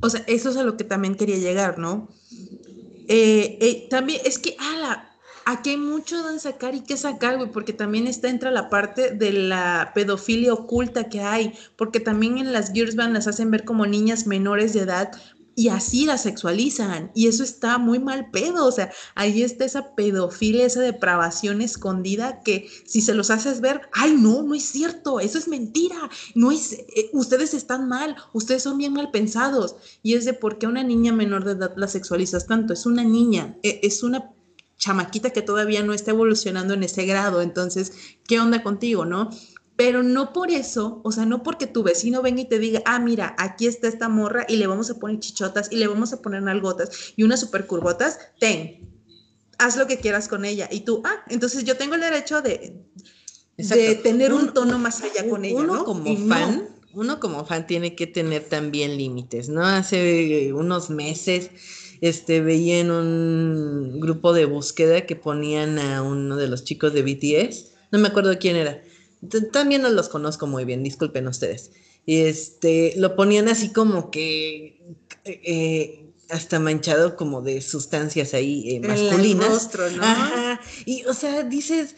O 0.00 0.10
sea, 0.10 0.22
eso 0.28 0.50
es 0.50 0.56
a 0.56 0.62
lo 0.62 0.76
que 0.76 0.84
también 0.84 1.16
quería 1.16 1.38
llegar, 1.38 1.78
¿no? 1.78 2.08
Eh, 3.08 3.58
eh, 3.60 3.86
también 3.88 4.20
es 4.24 4.38
que, 4.38 4.56
ala, 4.58 5.16
aquí 5.44 5.70
hay 5.70 5.76
mucho 5.76 6.22
de 6.28 6.38
sacar 6.40 6.74
y 6.74 6.80
que 6.82 6.96
sacar, 6.96 7.36
güey, 7.36 7.50
porque 7.50 7.72
también 7.72 8.06
está 8.06 8.28
entra 8.28 8.50
la 8.50 8.68
parte 8.68 9.12
de 9.12 9.32
la 9.32 9.92
pedofilia 9.94 10.52
oculta 10.52 11.08
que 11.08 11.20
hay, 11.20 11.54
porque 11.76 12.00
también 12.00 12.38
en 12.38 12.52
las 12.52 12.72
Girls 12.72 12.96
Band 12.96 13.14
las 13.14 13.28
hacen 13.28 13.50
ver 13.50 13.64
como 13.64 13.86
niñas 13.86 14.26
menores 14.26 14.72
de 14.72 14.80
edad 14.80 15.12
y 15.56 15.70
así 15.70 16.04
las 16.04 16.22
sexualizan 16.22 17.10
y 17.14 17.28
eso 17.28 17.42
está 17.42 17.78
muy 17.78 17.98
mal 17.98 18.30
pedo, 18.30 18.66
o 18.66 18.70
sea, 18.70 18.92
ahí 19.14 19.42
está 19.42 19.64
esa 19.64 19.94
pedofilia, 19.96 20.66
esa 20.66 20.82
depravación 20.82 21.62
escondida 21.62 22.42
que 22.42 22.68
si 22.84 23.00
se 23.00 23.14
los 23.14 23.30
haces 23.30 23.62
ver, 23.62 23.80
ay 23.92 24.14
no, 24.16 24.42
no 24.42 24.54
es 24.54 24.64
cierto, 24.64 25.18
eso 25.18 25.38
es 25.38 25.48
mentira, 25.48 26.10
no 26.34 26.52
es, 26.52 26.74
eh, 26.74 27.08
ustedes 27.14 27.54
están 27.54 27.88
mal, 27.88 28.16
ustedes 28.34 28.62
son 28.62 28.76
bien 28.76 28.92
mal 28.92 29.10
pensados 29.10 29.76
y 30.02 30.12
es 30.14 30.26
de 30.26 30.34
por 30.34 30.58
qué 30.58 30.66
una 30.66 30.84
niña 30.84 31.12
menor 31.12 31.44
de 31.44 31.52
edad 31.52 31.72
la 31.76 31.88
sexualizas 31.88 32.46
tanto, 32.46 32.74
es 32.74 32.84
una 32.84 33.02
niña, 33.02 33.56
e, 33.62 33.80
es 33.82 34.02
una 34.02 34.32
chamaquita 34.76 35.30
que 35.30 35.40
todavía 35.40 35.82
no 35.82 35.94
está 35.94 36.10
evolucionando 36.10 36.74
en 36.74 36.82
ese 36.82 37.06
grado, 37.06 37.40
entonces, 37.40 37.92
¿qué 38.28 38.38
onda 38.40 38.62
contigo, 38.62 39.06
no? 39.06 39.30
Pero 39.76 40.02
no 40.02 40.32
por 40.32 40.50
eso, 40.50 41.02
o 41.04 41.12
sea, 41.12 41.26
no 41.26 41.42
porque 41.42 41.66
tu 41.66 41.82
vecino 41.82 42.22
venga 42.22 42.40
y 42.40 42.48
te 42.48 42.58
diga, 42.58 42.82
ah, 42.86 42.98
mira, 42.98 43.36
aquí 43.38 43.66
está 43.66 43.88
esta 43.88 44.08
morra 44.08 44.46
y 44.48 44.56
le 44.56 44.66
vamos 44.66 44.90
a 44.90 44.98
poner 44.98 45.20
chichotas 45.20 45.70
y 45.70 45.76
le 45.76 45.86
vamos 45.86 46.14
a 46.14 46.22
poner 46.22 46.42
nalgotas 46.42 47.12
y 47.14 47.22
unas 47.22 47.40
super 47.40 47.66
curvotas, 47.66 48.18
ten, 48.40 48.88
haz 49.58 49.76
lo 49.76 49.86
que 49.86 49.98
quieras 49.98 50.28
con 50.28 50.46
ella. 50.46 50.68
Y 50.72 50.80
tú, 50.80 51.02
ah, 51.04 51.24
entonces 51.28 51.64
yo 51.64 51.76
tengo 51.76 51.94
el 51.94 52.00
derecho 52.00 52.40
de, 52.40 52.86
de 53.58 53.94
tener 53.96 54.32
un, 54.32 54.54
tono 54.54 54.78
más 54.78 55.02
allá 55.02 55.28
con 55.28 55.44
ella. 55.44 55.60
Uno 55.60 55.84
como 55.84 56.16
fan, 56.26 56.68
uno 56.94 57.20
como 57.20 57.44
fan 57.44 57.66
tiene 57.66 57.94
que 57.94 58.06
tener 58.06 58.44
también 58.44 58.96
límites, 58.96 59.50
¿no? 59.50 59.62
Hace 59.62 60.54
unos 60.54 60.88
meses 60.88 61.50
este, 62.00 62.40
veía 62.40 62.80
en 62.80 62.90
un 62.90 64.00
grupo 64.00 64.32
de 64.32 64.46
búsqueda 64.46 65.04
que 65.04 65.16
ponían 65.16 65.78
a 65.78 66.02
uno 66.02 66.36
de 66.36 66.48
los 66.48 66.64
chicos 66.64 66.94
de 66.94 67.02
BTS, 67.02 67.72
no 67.92 67.98
me 67.98 68.08
acuerdo 68.08 68.38
quién 68.38 68.56
era 68.56 68.82
también 69.52 69.82
no 69.82 69.90
los 69.90 70.08
conozco 70.08 70.46
muy 70.46 70.64
bien, 70.64 70.82
disculpen 70.82 71.28
ustedes. 71.28 71.70
Y 72.06 72.18
este, 72.18 72.94
lo 72.96 73.16
ponían 73.16 73.48
así 73.48 73.72
como 73.72 74.10
que 74.10 74.80
eh, 75.24 76.06
hasta 76.30 76.60
manchado 76.60 77.16
como 77.16 77.42
de 77.42 77.60
sustancias 77.60 78.34
ahí 78.34 78.76
eh, 78.76 78.80
masculinas. 78.80 79.70
¿no? 79.96 80.02
Ajá. 80.02 80.60
Y, 80.84 81.04
o 81.04 81.14
sea, 81.14 81.42
dices, 81.42 81.96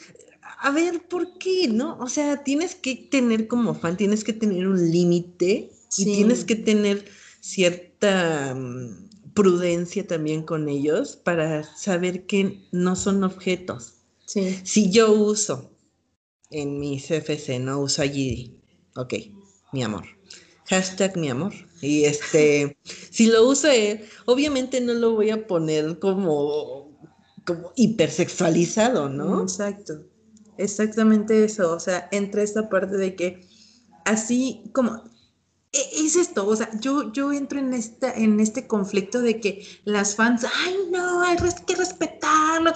a 0.61 0.71
ver, 0.71 1.07
¿por 1.09 1.39
qué? 1.39 1.69
¿No? 1.69 1.99
O 2.01 2.09
sea, 2.09 2.43
tienes 2.43 2.75
que 2.75 2.97
tener 2.97 3.49
como 3.49 3.75
fan, 3.75 3.97
tienes 3.97 4.25
que 4.25 4.33
tener 4.33 4.67
un 4.67 4.91
límite 4.91 5.71
y 5.97 6.05
tienes 6.05 6.45
que 6.45 6.57
tener 6.57 7.05
cierta 7.41 8.55
mm, 8.55 9.33
prudencia 9.35 10.07
también 10.07 10.43
con 10.43 10.69
ellos 10.69 11.17
para 11.17 11.65
saber 11.77 12.27
que 12.27 12.67
no 12.73 12.97
son 12.97 13.25
objetos. 13.25 13.95
Sí. 14.27 14.59
Si 14.65 14.91
yo 14.91 15.13
uso 15.13 15.71
en 16.51 16.79
mi 16.79 17.01
CFC, 17.01 17.59
no 17.61 17.81
uso 17.81 18.03
allí. 18.03 18.61
Ok, 18.97 19.15
mi 19.73 19.83
amor. 19.83 20.05
Hashtag 20.67 21.17
mi 21.17 21.31
amor. 21.31 21.53
Y 21.81 22.05
este, 22.05 22.77
si 23.11 23.27
lo 23.27 23.49
uso, 23.49 23.69
obviamente 24.27 24.81
no 24.81 24.95
lo 24.95 25.15
voy 25.15 25.31
a 25.31 25.47
poner 25.47 25.99
como, 25.99 26.99
como 27.45 27.73
hipersexualizado, 27.77 29.09
¿no? 29.09 29.43
Exacto. 29.43 30.05
Exactamente 30.57 31.45
eso. 31.45 31.75
O 31.75 31.81
sea, 31.81 32.09
entre 32.13 32.43
esta 32.43 32.69
parte 32.69 32.97
de 32.97 33.15
que 33.15 33.47
así 34.05 34.65
como 34.73 35.05
e, 35.73 36.05
es 36.05 36.17
esto, 36.17 36.47
o 36.47 36.57
sea, 36.57 36.71
yo, 36.81 37.13
yo 37.13 37.33
entro 37.33 37.59
en, 37.59 37.75
esta, 37.75 38.13
en 38.13 38.41
este 38.41 38.67
conflicto 38.67 39.21
de 39.21 39.41
que 39.41 39.67
las 39.85 40.17
fans, 40.17 40.45
ay, 40.65 40.77
no, 40.91 41.23
hay 41.23 41.37
que 41.67 41.77
respetarlo 41.77 42.73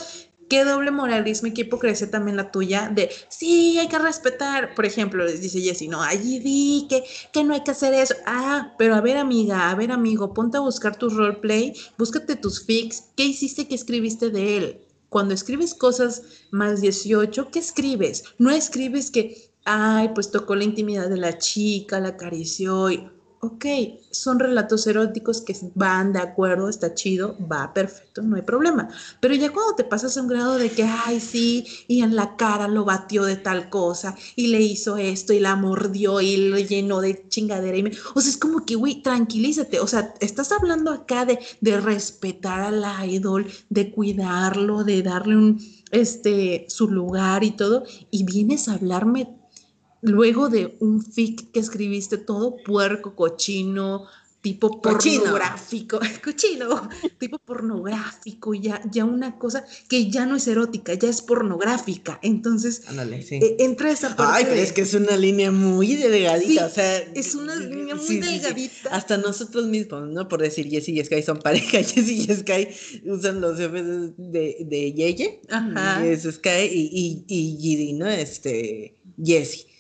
qué 0.53 0.67
doble 0.67 0.91
moralismo 0.91 1.49
y 1.49 1.55
qué 1.55 1.63
hipocresía 1.63 2.11
también 2.11 2.37
la 2.37 2.51
tuya 2.51 2.91
de, 2.95 3.11
sí, 3.31 3.79
hay 3.79 3.89
que 3.89 3.99
respetar. 3.99 4.75
Por 4.75 4.85
ejemplo, 4.85 5.25
les 5.25 5.41
dice 5.41 5.63
Jessie, 5.63 5.89
no, 5.89 6.03
allí 6.03 6.41
di 6.41 6.87
que, 6.91 7.05
que 7.33 7.43
no 7.43 7.55
hay 7.55 7.63
que 7.63 7.71
hacer 7.71 7.95
eso. 7.95 8.15
Ah, 8.27 8.75
pero 8.77 8.95
a 8.95 9.01
ver, 9.01 9.17
amiga, 9.17 9.71
a 9.71 9.75
ver, 9.75 9.91
amigo, 9.91 10.35
ponte 10.35 10.59
a 10.59 10.61
buscar 10.61 10.95
tu 10.95 11.09
roleplay, 11.09 11.73
búscate 11.97 12.37
tus 12.37 12.67
fics, 12.67 13.05
¿qué 13.17 13.25
hiciste 13.25 13.67
que 13.67 13.75
escribiste 13.75 14.29
de 14.29 14.59
él? 14.59 14.81
Cuando 15.09 15.33
escribes 15.33 15.73
cosas 15.73 16.21
más 16.51 16.83
18, 16.83 17.51
¿qué 17.51 17.59
escribes? 17.59 18.23
No 18.37 18.51
escribes 18.51 19.11
que, 19.11 19.51
ay, 19.65 20.11
pues 20.13 20.31
tocó 20.31 20.55
la 20.55 20.65
intimidad 20.65 21.09
de 21.09 21.17
la 21.17 21.39
chica, 21.39 21.99
la 21.99 22.09
acarició 22.09 22.91
y 22.91 23.09
ok, 23.45 23.65
son 24.13 24.39
relatos 24.39 24.87
eróticos 24.87 25.41
que 25.41 25.57
van 25.75 26.13
de 26.13 26.21
acuerdo, 26.21 26.69
está 26.69 26.95
chido, 26.95 27.37
va 27.51 27.75
perfecto, 27.75 28.23
no 28.23 28.37
hay 28.37 28.43
problema. 28.43 28.89
Pero 29.19 29.35
ya 29.35 29.53
cuando 29.53 29.75
te 29.75 29.83
pasas 29.83 30.17
a 30.17 30.23
un 30.23 30.29
grado 30.29 30.59
de 30.59 30.71
que, 30.71 30.85
ay, 30.85 31.19
sí, 31.19 31.67
y 31.89 32.03
en 32.03 32.15
la 32.15 32.37
cara 32.37 32.69
lo 32.69 32.85
batió 32.85 33.25
de 33.25 33.35
tal 33.35 33.69
cosa, 33.69 34.15
y 34.37 34.47
le 34.47 34.61
hizo 34.63 34.97
esto, 34.97 35.33
y 35.33 35.41
la 35.41 35.57
mordió, 35.57 36.21
y 36.21 36.37
lo 36.37 36.57
llenó 36.57 37.01
de 37.01 37.29
chingadera, 37.29 37.77
y 37.77 37.83
me... 37.83 37.93
o 38.15 38.21
sea, 38.21 38.31
es 38.31 38.37
como 38.37 38.65
que, 38.65 38.77
güey, 38.77 39.03
tranquilízate, 39.03 39.81
o 39.81 39.89
sea, 39.89 40.15
estás 40.21 40.53
hablando 40.53 40.93
acá 40.93 41.25
de, 41.25 41.41
de 41.61 41.81
respetar 41.81 42.61
al 42.61 43.11
idol, 43.11 43.47
de 43.71 43.91
cuidarlo, 43.91 44.85
de 44.85 45.03
darle 45.03 45.37
un, 45.37 45.61
este, 45.91 46.67
su 46.69 46.89
lugar 46.89 47.43
y 47.43 47.51
todo, 47.51 47.83
y 48.13 48.23
vienes 48.23 48.69
a 48.69 48.75
hablarme 48.75 49.42
luego 50.03 50.49
de 50.49 50.77
un 50.81 51.03
fic 51.03 51.51
que 51.53 51.61
escribiste 51.61 52.19
todo 52.19 52.57
puerco, 52.65 53.15
cochino, 53.15 54.07
tipo 54.43 54.83
pornográfico, 54.83 56.01
cochino, 56.25 56.89
tipo 57.19 57.39
pornográfico, 57.39 58.53
ya, 58.55 58.83
ya 58.91 59.05
una 59.05 59.39
cosa 59.39 59.65
que 59.89 60.11
ya 60.11 60.27
no 60.27 60.37
es 60.37 60.49
erótica, 60.49 60.95
ya 60.95 61.09
es 61.09 61.23
pornográfica. 61.23 62.19
Entonces, 62.23 62.83
eh, 63.31 63.57
entra 63.61 63.93
esa 63.93 64.17
parte. 64.17 64.33
Ay, 64.39 64.45
pero 64.49 64.61
es 64.61 64.73
que 64.73 64.83
es 64.83 64.95
una 64.95 65.17
línea 65.17 65.53
muy 65.53 65.95
delgadita, 65.95 66.67
o 66.67 66.71
sea. 66.71 66.99
Es 67.15 67.37
una 67.37 67.55
línea 67.55 67.95
muy 67.95 68.17
delgadita. 68.17 68.91
Hasta 68.91 69.17
nosotros 69.17 69.67
mismos, 69.67 70.09
¿no? 70.09 70.29
Por 70.29 70.43
decir 70.43 70.69
Jessie 70.69 71.01
y 71.01 71.05
Sky 71.05 71.23
son 71.23 71.39
pareja, 71.39 71.79
Jessie 71.85 72.27
y 72.29 72.35
Sky 72.35 72.69
usan 73.05 73.41
los 73.41 73.57
jefes 73.57 73.85
de, 74.17 74.57
de 74.61 74.93
Yeye, 74.93 75.41
Ajá. 75.51 76.05
es 76.05 76.25
Sky 76.25 76.67
y, 76.69 77.25
y, 77.29 77.89
y 77.89 77.93
¿no? 77.93 78.09
Este, 78.09 78.97
Jessie 79.23 79.72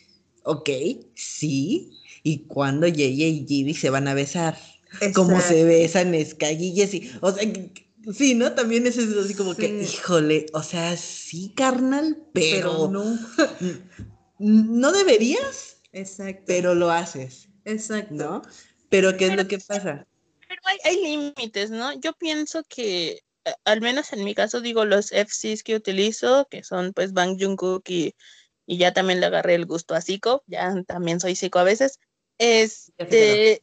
ok, 0.44 0.70
sí. 1.14 1.98
¿Y 2.22 2.46
cuando 2.46 2.86
Yeye 2.86 3.28
y 3.28 3.46
Gigi 3.46 3.74
se 3.74 3.90
van 3.90 4.08
a 4.08 4.14
besar? 4.14 4.56
Como 5.14 5.40
se 5.40 5.64
besan 5.64 6.14
Sky 6.24 6.56
y 6.58 6.74
Jessie. 6.74 7.10
O 7.20 7.32
sea, 7.32 7.50
sí, 8.12 8.34
¿no? 8.34 8.52
También 8.52 8.86
es 8.86 8.98
así 8.98 9.34
como 9.34 9.54
que, 9.54 9.82
híjole, 9.82 10.46
o 10.52 10.62
sea, 10.62 10.96
sí, 10.96 11.52
carnal, 11.56 12.18
pero, 12.32 12.88
no. 12.88 13.18
no 14.38 14.92
deberías. 14.92 15.78
Exacto. 15.92 16.44
Pero 16.46 16.74
lo 16.74 16.90
haces. 16.90 17.48
Exacto. 17.64 18.14
¿No? 18.14 18.42
Pero 18.88 19.16
¿qué 19.16 19.26
es 19.26 19.36
lo 19.36 19.48
que 19.48 19.58
pasa? 19.58 20.06
Pero 20.48 20.60
hay, 20.64 20.78
hay 20.84 21.02
límites, 21.02 21.70
¿no? 21.70 21.98
Yo 21.98 22.12
pienso 22.12 22.62
que, 22.68 23.22
al 23.64 23.80
menos 23.80 24.12
en 24.12 24.24
mi 24.24 24.34
caso, 24.34 24.60
digo, 24.60 24.84
los 24.84 25.10
FCs 25.10 25.62
que 25.62 25.74
utilizo, 25.74 26.46
que 26.50 26.62
son 26.62 26.92
pues 26.92 27.12
Bang 27.12 27.40
Jungkook 27.40 27.88
y 27.88 28.14
y 28.72 28.78
ya 28.78 28.94
también 28.94 29.20
le 29.20 29.26
agarré 29.26 29.54
el 29.54 29.66
gusto 29.66 29.94
a 29.94 30.00
psico, 30.00 30.44
ya 30.46 30.82
también 30.86 31.20
soy 31.20 31.36
psico 31.36 31.58
a 31.58 31.62
veces. 31.62 32.00
Este, 32.38 33.62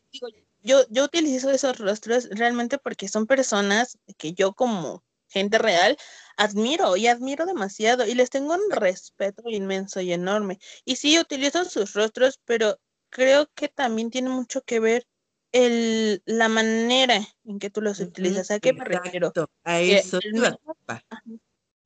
yo, 0.62 0.84
yo 0.92 1.04
utilizo 1.04 1.50
esos 1.50 1.80
rostros 1.80 2.30
realmente 2.30 2.78
porque 2.78 3.08
son 3.08 3.26
personas 3.26 3.98
que 4.20 4.34
yo 4.34 4.54
como 4.54 5.04
gente 5.28 5.58
real 5.58 5.98
admiro 6.38 6.96
y 6.96 7.08
admiro 7.08 7.48
demasiado 7.48 8.06
y 8.06 8.14
les 8.14 8.30
tengo 8.30 8.54
un 8.54 8.70
respeto 8.70 9.42
inmenso 9.48 10.00
y 10.00 10.14
enorme. 10.14 10.60
Y 10.86 10.98
sí, 10.98 11.18
utilizo 11.18 11.66
sus 11.66 11.94
rostros, 11.94 12.40
pero 12.46 12.80
creo 13.10 13.50
que 13.56 13.68
también 13.68 14.12
tiene 14.12 14.30
mucho 14.30 14.62
que 14.62 14.80
ver 14.80 15.08
el, 15.52 16.22
la 16.26 16.50
manera 16.50 17.20
en 17.46 17.58
que 17.58 17.72
tú 17.72 17.82
los 17.82 18.00
utilizas. 18.00 18.52
¿A 18.52 18.60
qué 18.60 18.74
me 18.74 18.86
refiero? 18.86 19.34
A 19.64 19.80
eso. 19.80 20.20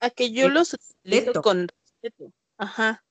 a 0.02 0.10
que 0.10 0.32
yo 0.32 0.50
los 0.50 0.74
utilizo 0.74 1.42
con 1.42 1.70
respeto. 1.70 2.34
Ajá. 2.58 3.02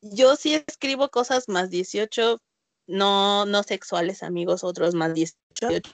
Yo 0.00 0.36
sí 0.36 0.54
escribo 0.54 1.08
cosas 1.10 1.48
más 1.48 1.70
18, 1.70 2.40
no, 2.86 3.46
no 3.46 3.62
sexuales, 3.62 4.22
amigos, 4.22 4.64
otros 4.64 4.94
más 4.94 5.14
18. 5.14 5.90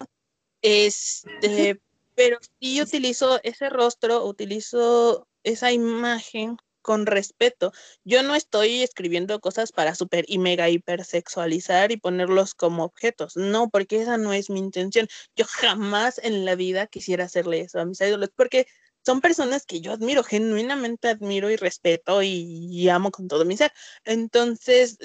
Este, 0.62 1.80
pero 2.14 2.38
sí 2.60 2.80
utilizo 2.80 3.40
ese 3.42 3.68
rostro, 3.68 4.24
utilizo 4.24 5.26
esa 5.42 5.72
imagen 5.72 6.56
con 6.84 7.06
respeto. 7.06 7.72
Yo 8.04 8.22
no 8.22 8.34
estoy 8.34 8.82
escribiendo 8.82 9.40
cosas 9.40 9.72
para 9.72 9.94
super 9.94 10.26
y 10.28 10.38
mega 10.38 10.68
hipersexualizar 10.68 11.90
y 11.90 11.96
ponerlos 11.96 12.54
como 12.54 12.84
objetos. 12.84 13.36
No, 13.36 13.70
porque 13.70 14.02
esa 14.02 14.18
no 14.18 14.34
es 14.34 14.50
mi 14.50 14.60
intención. 14.60 15.08
Yo 15.34 15.46
jamás 15.48 16.20
en 16.22 16.44
la 16.44 16.54
vida 16.56 16.86
quisiera 16.86 17.24
hacerle 17.24 17.60
eso 17.60 17.80
a 17.80 17.86
mis 17.86 18.02
ídolos, 18.02 18.30
porque 18.36 18.66
son 19.04 19.20
personas 19.20 19.66
que 19.66 19.80
yo 19.80 19.92
admiro, 19.92 20.24
genuinamente 20.24 21.08
admiro 21.08 21.50
y 21.50 21.56
respeto 21.56 22.22
y, 22.22 22.88
amo 22.88 23.10
con 23.10 23.28
todo 23.28 23.44
mi 23.44 23.56
ser. 23.56 23.72
Entonces, 24.04 24.98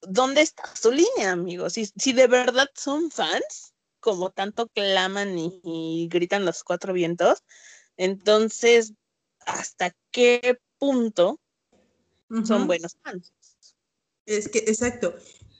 ¿dónde 0.00 0.40
está 0.40 0.74
su 0.74 0.90
línea, 0.90 1.32
amigos? 1.32 1.74
Si, 1.74 1.86
si 1.96 2.12
de 2.12 2.26
verdad 2.26 2.68
son 2.74 3.10
fans, 3.10 3.74
como 4.00 4.30
tanto 4.30 4.68
claman 4.68 5.38
y, 5.38 6.08
gritan 6.10 6.44
los 6.44 6.64
cuatro 6.64 6.92
vientos, 6.92 7.44
entonces, 7.96 8.94
¿hasta 9.46 9.94
qué 10.10 10.58
punto 10.78 11.38
son 12.44 12.66
buenos 12.66 12.96
fans? 13.02 13.32
Es 14.24 14.48
que, 14.48 14.60
exacto. 14.60 15.14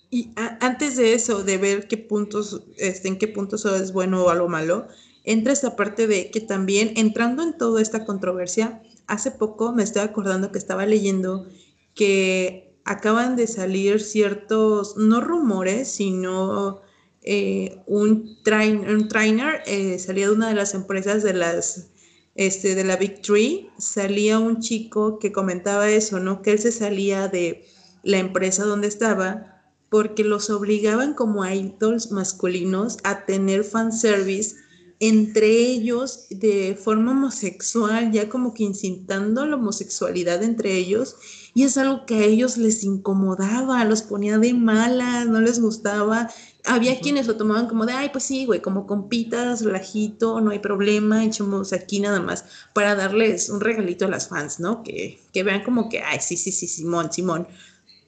Y 0.09 0.33
antes 0.37 0.97
de 0.97 1.15
eso, 1.15 1.43
de 1.43 1.59
ver 1.59 1.89
qué 1.89 1.99
puntos, 1.99 2.63
este, 2.77 3.09
en 3.09 3.19
qué 3.19 3.29
puntos 3.29 3.65
es 3.65 3.93
bueno 3.93 4.25
o 4.25 4.31
algo 4.31 4.49
malo, 4.49 4.89
entra 5.25 5.53
esta 5.53 5.77
parte 5.77 6.07
de 6.07 6.31
que 6.31 6.41
también 6.41 6.93
entrando 6.97 7.43
en 7.43 7.57
toda 7.57 7.81
esta 7.81 8.05
controversia, 8.05 8.83
hace 9.07 9.31
poco 9.31 9.73
me 9.73 9.83
estoy 9.83 10.03
acordando 10.03 10.53
que 10.53 10.59
estaba 10.59 10.87
leyendo 10.87 11.47
que 11.95 12.75
acaban 12.85 13.37
de 13.37 13.47
salir 13.47 14.01
ciertos, 14.01 14.97
no 14.97 15.21
rumores, 15.21 15.89
sino 15.89 16.81
eh, 17.23 17.81
un, 17.87 18.37
un 18.45 19.09
trainer, 19.09 19.63
eh, 19.67 19.99
salía 19.99 20.27
de 20.27 20.33
una 20.33 20.49
de 20.49 20.55
las 20.55 20.75
empresas 20.75 21.23
de 21.23 21.35
las 21.35 21.89
este, 22.35 22.75
de 22.75 22.85
la 22.85 22.97
Big 22.97 23.21
Tree, 23.21 23.69
salía 23.79 24.39
un 24.39 24.61
chico 24.61 25.19
que 25.19 25.33
comentaba 25.33 25.91
eso, 25.91 26.19
¿no? 26.19 26.41
Que 26.41 26.53
él 26.53 26.59
se 26.59 26.73
salía 26.73 27.29
de 27.29 27.67
la 28.03 28.19
empresa 28.19 28.65
donde 28.65 28.89
estaba 28.89 29.63
porque 29.91 30.25
los 30.25 30.49
obligaban 30.49 31.13
como 31.13 31.47
idols 31.47 32.11
masculinos 32.11 32.97
a 33.05 33.27
tener 33.27 33.63
fanservice 33.65 34.57
entre 35.03 35.49
ellos 35.49 36.27
de 36.31 36.79
forma 36.81 37.11
homosexual, 37.11 38.13
ya 38.13 38.29
como 38.29 38.55
que 38.55 38.63
incitando 38.63 39.45
la 39.45 39.57
homosexualidad 39.57 40.45
entre 40.45 40.77
ellos, 40.77 41.17
y 41.55 41.65
es 41.65 41.77
algo 41.77 42.07
que 42.07 42.15
a 42.15 42.25
ellos 42.25 42.57
les 42.57 42.85
incomodaba, 42.85 43.85
los 43.85 44.03
ponía 44.03 44.39
de 44.39 44.55
malas, 44.55 45.27
no 45.27 45.41
les 45.41 45.61
gustaba. 45.61 46.31
Había 46.65 47.01
quienes 47.01 47.27
lo 47.27 47.37
tomaban 47.37 47.67
como 47.67 47.85
de, 47.85 47.95
ay, 47.95 48.11
pues 48.13 48.23
sí, 48.23 48.47
güey, 48.47 48.63
como 48.63 48.87
compitas, 48.87 49.63
relajito, 49.65 50.41
no 50.41 50.53
hay 50.53 50.61
problema, 50.61 51.25
echamos 51.25 51.73
aquí 51.73 51.99
nada 51.99 52.21
más 52.21 52.45
para 52.73 52.95
darles 52.95 53.49
un 53.49 53.61
regalito 53.61 54.05
a 54.05 54.09
las 54.09 54.29
fans, 54.29 54.61
¿no? 54.61 54.85
Que, 54.85 55.19
que 55.33 55.43
vean 55.43 55.65
como 55.65 55.89
que, 55.89 56.01
ay, 56.01 56.21
sí, 56.21 56.37
sí, 56.37 56.53
sí, 56.53 56.69
Simón, 56.69 57.13
Simón 57.13 57.49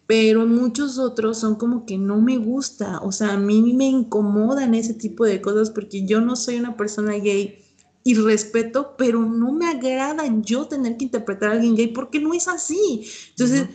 pero 0.06 0.46
muchos 0.46 0.98
otros 0.98 1.38
son 1.38 1.54
como 1.56 1.86
que 1.86 1.96
no 1.96 2.20
me 2.20 2.36
gusta, 2.36 3.00
o 3.00 3.10
sea, 3.10 3.32
a 3.32 3.38
mí 3.38 3.72
me 3.74 3.86
incomodan 3.86 4.74
ese 4.74 4.94
tipo 4.94 5.24
de 5.24 5.40
cosas 5.40 5.70
porque 5.70 6.04
yo 6.06 6.20
no 6.20 6.36
soy 6.36 6.56
una 6.56 6.76
persona 6.76 7.14
gay 7.14 7.64
y 8.02 8.14
respeto, 8.14 8.96
pero 8.98 9.20
no 9.20 9.52
me 9.52 9.66
agrada 9.66 10.24
yo 10.42 10.66
tener 10.66 10.98
que 10.98 11.04
interpretar 11.04 11.50
a 11.50 11.52
alguien 11.52 11.74
gay 11.74 11.88
porque 11.88 12.20
no 12.20 12.34
es 12.34 12.48
así. 12.48 13.08
Entonces, 13.30 13.68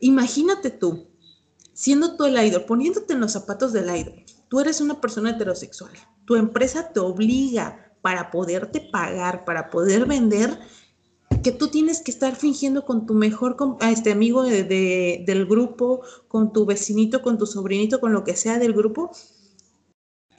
imagínate 0.00 0.70
tú, 0.70 1.06
siendo 1.72 2.14
tú 2.14 2.26
el 2.26 2.46
idol, 2.46 2.64
poniéndote 2.66 3.14
en 3.14 3.20
los 3.20 3.32
zapatos 3.32 3.72
del 3.72 3.86
idol, 3.96 4.22
tú 4.48 4.60
eres 4.60 4.82
una 4.82 5.00
persona 5.00 5.30
heterosexual, 5.30 5.92
tu 6.26 6.36
empresa 6.36 6.92
te 6.92 7.00
obliga 7.00 7.94
para 8.02 8.30
poderte 8.30 8.80
pagar, 8.80 9.46
para 9.46 9.70
poder 9.70 10.04
vender, 10.04 10.58
que 11.42 11.52
tú 11.52 11.68
tienes 11.68 12.00
que 12.00 12.10
estar 12.10 12.36
fingiendo 12.36 12.84
con 12.84 13.06
tu 13.06 13.14
mejor 13.14 13.56
a 13.80 13.90
este 13.90 14.12
amigo 14.12 14.42
de, 14.42 15.22
del 15.26 15.46
grupo, 15.46 16.02
con 16.28 16.52
tu 16.52 16.66
vecinito, 16.66 17.22
con 17.22 17.38
tu 17.38 17.46
sobrinito, 17.46 18.00
con 18.00 18.12
lo 18.12 18.24
que 18.24 18.36
sea 18.36 18.58
del 18.58 18.74
grupo, 18.74 19.10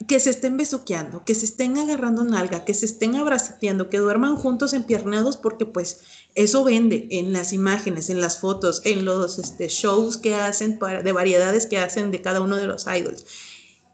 que 0.06 0.20
se 0.20 0.30
estén 0.30 0.56
besuqueando, 0.56 1.24
que 1.24 1.34
se 1.34 1.44
estén 1.44 1.76
agarrando 1.76 2.24
nalga, 2.24 2.64
que 2.64 2.74
se 2.74 2.86
estén 2.86 3.16
abrazateando, 3.16 3.88
que 3.88 3.98
duerman 3.98 4.36
juntos 4.36 4.72
empiernados, 4.72 5.36
porque 5.36 5.66
pues 5.66 6.00
eso 6.34 6.64
vende 6.64 7.08
en 7.10 7.32
las 7.32 7.52
imágenes, 7.52 8.10
en 8.10 8.20
las 8.20 8.38
fotos, 8.38 8.82
en 8.84 9.04
los 9.04 9.38
este, 9.38 9.68
shows 9.68 10.16
que 10.16 10.34
hacen 10.34 10.78
para, 10.78 11.02
de 11.02 11.12
variedades 11.12 11.66
que 11.66 11.78
hacen 11.78 12.10
de 12.10 12.22
cada 12.22 12.40
uno 12.40 12.56
de 12.56 12.66
los 12.66 12.86
idols. 12.86 13.24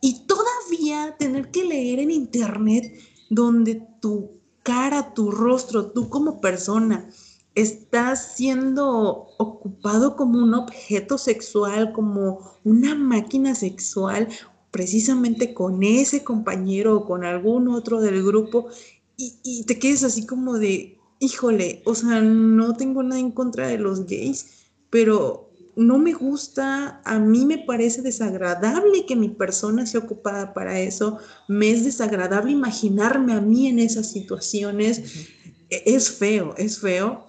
Y 0.01 0.27
todavía 0.27 1.17
tener 1.19 1.51
que 1.51 1.65
leer 1.65 1.99
en 1.99 2.11
internet 2.11 2.85
donde 3.31 3.83
tu 4.01 4.38
cara, 4.69 5.15
tu 5.15 5.31
rostro, 5.31 5.93
tú 5.93 6.11
como 6.11 6.43
persona, 6.43 7.09
estás 7.55 8.35
siendo 8.37 9.29
ocupado 9.39 10.15
como 10.15 10.39
un 10.39 10.53
objeto 10.53 11.17
sexual, 11.17 11.95
como 11.95 12.41
una 12.65 12.95
máquina 12.95 13.55
sexual, 13.55 14.29
precisamente 14.71 15.55
con 15.55 15.83
ese 15.83 16.23
compañero 16.23 16.99
o 16.99 17.07
con 17.07 17.25
algún 17.25 17.69
otro 17.69 18.03
del 18.03 18.23
grupo, 18.23 18.69
y, 19.17 19.65
te 19.65 19.79
quedes 19.79 20.05
así 20.05 20.27
como 20.27 20.59
de, 20.59 20.99
híjole, 21.19 21.83
o 21.87 21.95
sea, 21.95 22.21
no 22.21 22.75
tengo 22.77 23.03
nada 23.03 23.21
en 23.21 23.33
contra 23.33 23.69
de 23.69 23.79
los 23.79 24.05
gays, 24.05 24.69
pero 24.91 25.48
no 25.79 25.97
me 25.97 26.13
gusta, 26.13 27.01
a 27.05 27.21
mí 27.21 27.47
me 27.47 27.59
parece 27.59 28.03
desagradable 28.03 29.07
que 29.07 29.15
mi 29.15 29.29
persona 29.29 29.87
sea 29.87 30.01
ocupada 30.01 30.53
para 30.53 30.81
eso, 30.81 31.19
me 31.47 31.71
es 31.71 31.85
desagradable 31.85 32.51
imaginarme 32.51 33.33
a 33.33 33.41
mí 33.41 33.69
en 33.69 33.79
esas 33.79 34.11
situaciones, 34.11 35.29
e, 35.71 35.83
es 35.87 36.11
feo, 36.11 36.55
es 36.59 36.81
feo. 36.81 37.25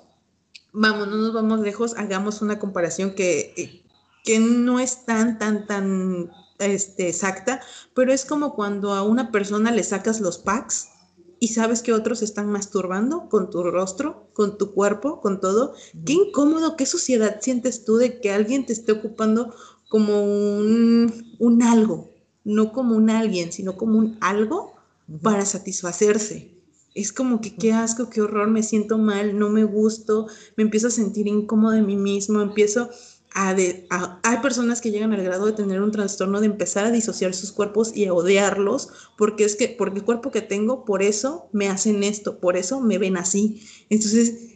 Vamos, 0.74 1.08
no 1.10 1.18
nos 1.18 1.34
vamos 1.34 1.60
lejos, 1.60 1.96
hagamos 1.96 2.42
una 2.42 2.58
comparación 2.58 3.14
que, 3.14 3.54
eh, 3.56 3.84
que 4.24 4.40
no 4.40 4.80
es 4.80 5.06
tan, 5.06 5.38
tan, 5.38 5.68
tan 5.68 6.32
este, 6.58 7.08
exacta, 7.08 7.62
pero 7.94 8.12
es 8.12 8.26
como 8.26 8.56
cuando 8.56 8.94
a 8.94 9.04
una 9.04 9.32
persona 9.32 9.72
le 9.72 9.84
sacas 9.84 10.22
los 10.22 10.40
packs 10.40 10.90
y 11.40 11.50
sabes 11.50 11.82
que 11.82 11.94
otros 11.94 12.22
están 12.22 12.50
masturbando 12.52 13.30
con 13.30 13.50
tu 13.50 13.64
rostro, 13.64 14.30
con 14.34 14.58
tu 14.58 14.74
cuerpo, 14.74 15.22
con 15.22 15.40
todo. 15.40 15.74
Qué 16.06 16.14
incómodo, 16.14 16.76
qué 16.76 16.86
suciedad 16.86 17.40
sientes 17.42 17.86
tú 17.86 17.98
de 17.98 18.20
que 18.20 18.32
alguien 18.32 18.66
te 18.66 18.74
esté 18.74 18.92
ocupando 18.92 19.54
como 19.88 20.24
un, 20.24 21.36
un 21.40 21.64
algo, 21.64 22.12
no 22.44 22.72
como 22.74 22.96
un 22.96 23.10
alguien, 23.10 23.52
sino 23.52 23.78
como 23.78 23.98
un 23.98 24.18
algo 24.22 24.76
para 25.22 25.46
satisfacerse. 25.46 26.56
Es 26.94 27.14
como 27.14 27.40
que 27.40 27.56
qué 27.56 27.72
asco, 27.72 28.10
qué 28.10 28.22
horror, 28.22 28.50
me 28.50 28.64
siento 28.64 28.98
mal, 28.98 29.38
no 29.38 29.50
me 29.50 29.64
gusto, 29.64 30.28
me 30.58 30.64
empiezo 30.64 30.88
a 30.88 30.92
sentir 30.92 31.28
incómodo 31.28 31.74
de 31.74 31.82
mí 31.82 31.96
mismo, 31.96 32.42
empiezo 32.42 32.90
hay 33.34 34.38
personas 34.42 34.82
que 34.82 34.92
llegan 34.92 35.14
al 35.14 35.24
grado 35.24 35.46
de 35.46 35.54
tener 35.54 35.82
un 35.82 35.92
trastorno 35.92 36.40
de 36.40 36.48
empezar 36.48 36.86
a 36.86 36.92
disociar 36.92 37.34
sus 37.34 37.52
cuerpos 37.52 37.96
y 37.96 38.06
a 38.06 38.14
odiarlos 38.14 38.90
porque 39.18 39.44
es 39.44 39.56
que 39.56 39.68
porque 39.70 40.00
el 40.00 40.06
cuerpo 40.06 40.32
que 40.32 40.42
tengo 40.42 40.84
por 40.84 41.04
eso 41.04 41.48
me 41.52 41.70
hacen 41.70 42.04
esto 42.04 42.40
por 42.40 42.58
eso 42.58 42.82
me 42.82 42.98
ven 42.98 43.18
así 43.18 43.62
entonces 43.90 44.50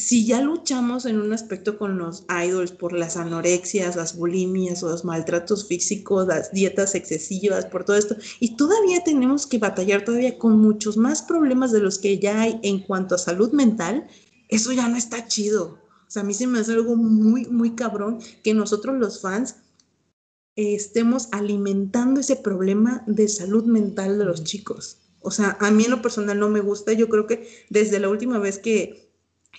si 0.00 0.24
ya 0.24 0.40
luchamos 0.40 1.04
en 1.04 1.20
un 1.20 1.32
aspecto 1.32 1.76
con 1.76 1.98
los 1.98 2.24
idols 2.44 2.72
por 2.72 2.94
las 2.94 3.18
anorexias, 3.18 3.96
las 3.96 4.16
bulimias, 4.16 4.82
los 4.82 5.04
maltratos 5.04 5.68
físicos, 5.68 6.26
las 6.26 6.52
dietas 6.52 6.94
excesivas, 6.94 7.66
por 7.66 7.84
todo 7.84 7.96
esto, 7.96 8.16
y 8.38 8.56
todavía 8.56 9.04
tenemos 9.04 9.46
que 9.46 9.58
batallar 9.58 10.02
todavía 10.02 10.38
con 10.38 10.58
muchos 10.58 10.96
más 10.96 11.22
problemas 11.22 11.70
de 11.70 11.80
los 11.80 11.98
que 11.98 12.18
ya 12.18 12.40
hay 12.40 12.58
en 12.62 12.80
cuanto 12.80 13.14
a 13.14 13.18
salud 13.18 13.52
mental, 13.52 14.06
eso 14.48 14.72
ya 14.72 14.88
no 14.88 14.96
está 14.96 15.28
chido. 15.28 15.89
O 16.10 16.12
sea, 16.12 16.22
a 16.22 16.24
mí 16.24 16.34
se 16.34 16.48
me 16.48 16.58
hace 16.58 16.72
algo 16.72 16.96
muy, 16.96 17.46
muy 17.46 17.76
cabrón 17.76 18.18
que 18.42 18.52
nosotros 18.52 18.98
los 18.98 19.20
fans 19.20 19.54
estemos 20.56 21.28
alimentando 21.30 22.18
ese 22.18 22.34
problema 22.34 23.04
de 23.06 23.28
salud 23.28 23.64
mental 23.66 24.18
de 24.18 24.24
los 24.24 24.42
chicos. 24.42 24.98
O 25.20 25.30
sea, 25.30 25.56
a 25.60 25.70
mí 25.70 25.84
en 25.84 25.92
lo 25.92 26.02
personal 26.02 26.40
no 26.40 26.48
me 26.48 26.58
gusta. 26.58 26.94
Yo 26.94 27.08
creo 27.08 27.28
que 27.28 27.48
desde 27.68 28.00
la 28.00 28.08
última 28.08 28.40
vez 28.40 28.58
que 28.58 29.12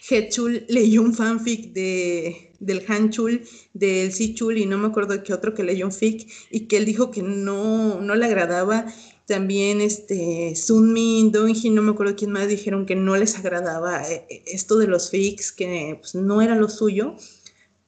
Headchul 0.10 0.66
leyó 0.68 1.02
un 1.04 1.14
fanfic 1.14 1.72
de, 1.72 2.52
del 2.60 2.86
Hanchul, 2.86 3.48
del 3.74 4.12
Sichul 4.12 4.58
y 4.58 4.66
no 4.66 4.78
me 4.78 4.88
acuerdo 4.88 5.24
qué 5.24 5.34
otro 5.34 5.54
que 5.54 5.64
leyó 5.64 5.86
un 5.86 5.94
fic 5.94 6.30
y 6.50 6.68
que 6.68 6.76
él 6.76 6.84
dijo 6.84 7.12
que 7.12 7.24
no, 7.24 8.02
no 8.02 8.16
le 8.16 8.26
agradaba 8.26 8.88
también 9.26 9.82
este, 9.82 10.56
Sunmi, 10.56 11.30
Donji, 11.32 11.70
no 11.70 11.82
me 11.82 11.92
acuerdo 11.92 12.16
quién 12.16 12.32
más, 12.32 12.48
dijeron 12.48 12.86
que 12.86 12.96
no 12.96 13.16
les 13.16 13.38
agradaba 13.38 14.08
eh, 14.10 14.26
eh, 14.30 14.44
esto 14.48 14.78
de 14.78 14.88
los 14.88 15.10
fics, 15.10 15.52
que 15.52 15.98
pues, 16.00 16.16
no 16.16 16.42
era 16.42 16.56
lo 16.56 16.68
suyo. 16.68 17.16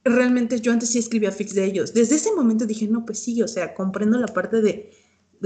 Realmente 0.04 0.60
yo 0.60 0.72
antes 0.72 0.90
sí 0.90 0.98
escribía 0.98 1.32
fics 1.32 1.54
de 1.54 1.64
ellos. 1.64 1.94
Desde 1.94 2.16
ese 2.16 2.34
momento 2.34 2.66
dije, 2.66 2.88
no, 2.88 3.04
pues 3.04 3.18
sí, 3.18 3.42
o 3.42 3.48
sea, 3.48 3.74
comprendo 3.74 4.18
la 4.18 4.28
parte 4.28 4.62
de, 4.62 4.92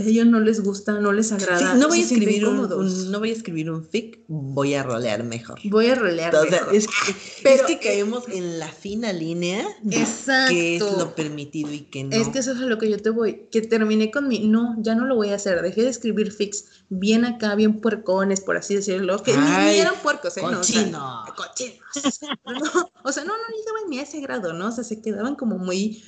de 0.04 0.10
ellos 0.10 0.26
no 0.26 0.40
les 0.40 0.60
gusta, 0.62 0.92
no 1.00 1.12
les 1.12 1.28
Sí, 1.28 1.34
agrada. 1.34 1.74
no, 1.74 1.88
voy 1.88 2.00
a 2.00 2.02
escribir 2.02 2.46
un, 2.46 2.72
un- 2.72 3.10
no 3.12 3.18
voy 3.18 3.30
a 3.30 3.32
escribir 3.34 3.70
un 3.70 3.84
fic, 3.84 4.20
voy 4.28 4.74
a 4.74 4.82
rolear 4.82 5.22
mejor. 5.24 5.58
Voy 5.64 5.86
a 5.88 5.94
rolear. 5.94 6.32
Mejor. 6.32 6.74
es, 6.74 6.86
que, 6.86 6.92
Pero- 7.42 7.54
es 7.56 7.62
que 7.62 7.78
caemos 7.78 8.24
en 8.28 8.58
la 8.58 8.68
fina 8.68 9.12
línea 9.12 9.66
de 9.82 9.96
Exacto. 10.00 10.52
qué 10.54 10.76
es 10.76 10.82
lo 10.82 11.14
permitido 11.14 11.72
y 11.72 11.80
qué 11.80 12.04
no. 12.04 12.16
Es 12.16 12.28
que 12.28 12.38
eso 12.38 12.52
es 12.52 12.58
a 12.58 12.64
lo 12.66 12.78
que 12.78 12.88
yo 12.90 12.98
te 12.98 13.10
voy. 13.10 13.48
Que 13.50 13.60
terminé 13.62 14.10
con 14.10 14.28
mi. 14.28 14.40
No, 14.46 14.76
ya 14.80 14.94
no 14.94 15.04
lo 15.06 15.14
voy 15.16 15.30
a 15.30 15.34
hacer. 15.36 15.60
Dejé 15.62 15.82
de 15.82 15.90
escribir 15.90 16.32
fix 16.32 16.64
bien 16.88 17.24
acá, 17.24 17.54
bien 17.54 17.80
puercones, 17.80 18.40
por 18.40 18.56
así 18.56 18.74
decirlo. 18.74 19.22
Que 19.22 19.36
ni- 19.36 19.78
eran 19.78 19.94
puercos, 20.02 20.36
¿eh? 20.36 20.42
No, 20.42 20.60
o 20.60 20.64
sea, 20.64 20.82
cochino. 20.82 21.24
cochinos. 21.36 21.78
No, 22.46 22.90
o 23.04 23.12
sea, 23.12 23.24
no, 23.24 23.32
no 23.32 23.56
llegaban 23.56 23.90
ni 23.90 23.98
a 23.98 24.02
ese 24.02 24.20
grado, 24.20 24.52
¿no? 24.52 24.68
O 24.68 24.72
sea, 24.72 24.84
se 24.84 25.00
quedaban 25.00 25.34
como 25.36 25.58
muy, 25.58 26.02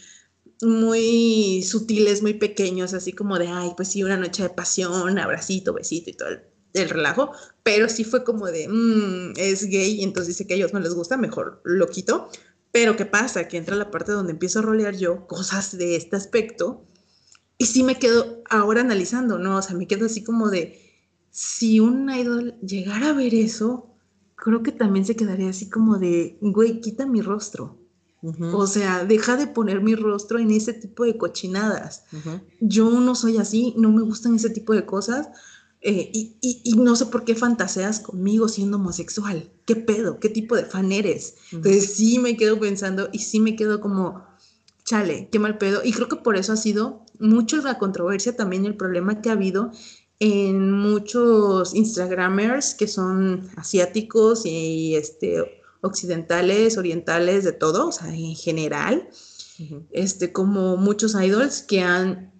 muy 0.62 1.62
sutiles, 1.62 2.22
muy 2.22 2.34
pequeños, 2.34 2.94
así 2.94 3.12
como 3.12 3.38
de, 3.38 3.48
ay, 3.48 3.72
pues 3.76 3.88
sí, 3.90 4.02
una 4.02 4.16
noche 4.16 4.42
de 4.44 4.50
pasión, 4.50 5.18
abracito, 5.18 5.72
besito 5.74 6.10
y 6.10 6.14
todo 6.14 6.28
el, 6.30 6.40
el 6.74 6.88
relajo. 6.90 7.32
Pero 7.62 7.88
sí 7.88 8.04
fue 8.04 8.24
como 8.24 8.46
de, 8.46 8.68
"Mm, 8.68 9.32
es 9.36 9.64
gay, 9.66 10.02
entonces 10.02 10.28
dice 10.36 10.46
que 10.46 10.54
a 10.54 10.56
ellos 10.56 10.72
no 10.72 10.80
les 10.80 10.94
gusta, 10.94 11.16
mejor 11.16 11.60
lo 11.64 11.88
quito. 11.88 12.28
Pero 12.72 12.96
¿qué 12.96 13.06
pasa? 13.06 13.48
Que 13.48 13.56
entra 13.56 13.76
la 13.76 13.90
parte 13.90 14.12
donde 14.12 14.32
empiezo 14.32 14.60
a 14.60 14.62
rolear 14.62 14.96
yo 14.96 15.26
cosas 15.26 15.76
de 15.76 15.96
este 15.96 16.16
aspecto 16.16 16.86
y 17.58 17.66
sí 17.66 17.82
me 17.82 17.98
quedo 17.98 18.42
ahora 18.50 18.80
analizando, 18.82 19.38
¿no? 19.38 19.58
O 19.58 19.62
sea, 19.62 19.76
me 19.76 19.86
quedo 19.86 20.06
así 20.06 20.24
como 20.24 20.50
de, 20.50 20.80
si 21.30 21.80
un 21.80 22.10
idol 22.10 22.58
llegara 22.60 23.10
a 23.10 23.12
ver 23.12 23.34
eso, 23.34 23.94
creo 24.36 24.62
que 24.62 24.72
también 24.72 25.04
se 25.04 25.16
quedaría 25.16 25.50
así 25.50 25.68
como 25.70 25.98
de, 25.98 26.38
güey, 26.40 26.80
quita 26.80 27.06
mi 27.06 27.20
rostro. 27.22 27.79
Ujú, 28.22 28.56
O 28.56 28.66
sea, 28.66 29.04
deja 29.04 29.36
de 29.36 29.46
poner 29.46 29.80
mi 29.80 29.94
rostro 29.94 30.38
en 30.38 30.50
ese 30.50 30.72
tipo 30.74 31.04
de 31.04 31.16
cochinadas. 31.16 32.04
ujú. 32.12 32.40
Yo 32.60 32.90
no 33.00 33.14
soy 33.14 33.38
así, 33.38 33.74
no 33.78 33.90
me 33.92 34.02
gustan 34.02 34.34
ese 34.34 34.50
tipo 34.50 34.74
de 34.74 34.84
cosas. 34.86 35.28
eh, 35.82 36.10
y, 36.12 36.36
y- 36.42 36.60
y 36.64 36.72
no 36.74 36.94
sé 36.94 37.06
por 37.06 37.24
qué 37.24 37.34
fantaseas 37.34 38.00
conmigo 38.00 38.48
siendo 38.48 38.76
homosexual. 38.76 39.50
¿Qué 39.64 39.76
pedo? 39.76 40.20
¿Qué 40.20 40.28
tipo 40.28 40.54
de 40.54 40.64
fan 40.66 40.92
eres? 40.92 41.36
Entonces 41.52 41.94
sí 41.94 42.18
me 42.18 42.36
quedo 42.36 42.60
pensando 42.60 43.08
y 43.12 43.20
sí 43.20 43.40
me 43.40 43.56
quedo 43.56 43.80
como, 43.80 44.22
chale, 44.84 45.30
qué 45.32 45.38
mal 45.38 45.56
pedo. 45.56 45.80
Y 45.82 45.92
creo 45.92 46.08
que 46.08 46.16
por 46.16 46.36
eso 46.36 46.52
ha 46.52 46.56
sido 46.58 47.06
mucho 47.18 47.56
la 47.62 47.78
controversia, 47.78 48.36
también 48.36 48.66
el 48.66 48.76
problema 48.76 49.22
que 49.22 49.30
ha 49.30 49.32
habido 49.32 49.70
en 50.18 50.70
muchos 50.70 51.74
Instagramers 51.74 52.74
que 52.74 52.86
son 52.86 53.48
asiáticos 53.56 54.44
y 54.44 54.96
este, 54.96 55.59
occidentales, 55.82 56.78
orientales, 56.78 57.44
de 57.44 57.52
todo, 57.52 57.88
o 57.88 57.92
sea, 57.92 58.14
en 58.14 58.34
general, 58.34 59.08
este, 59.90 60.32
como 60.32 60.76
muchos 60.76 61.14
idols 61.14 61.62
que 61.62 61.82
han 61.82 62.32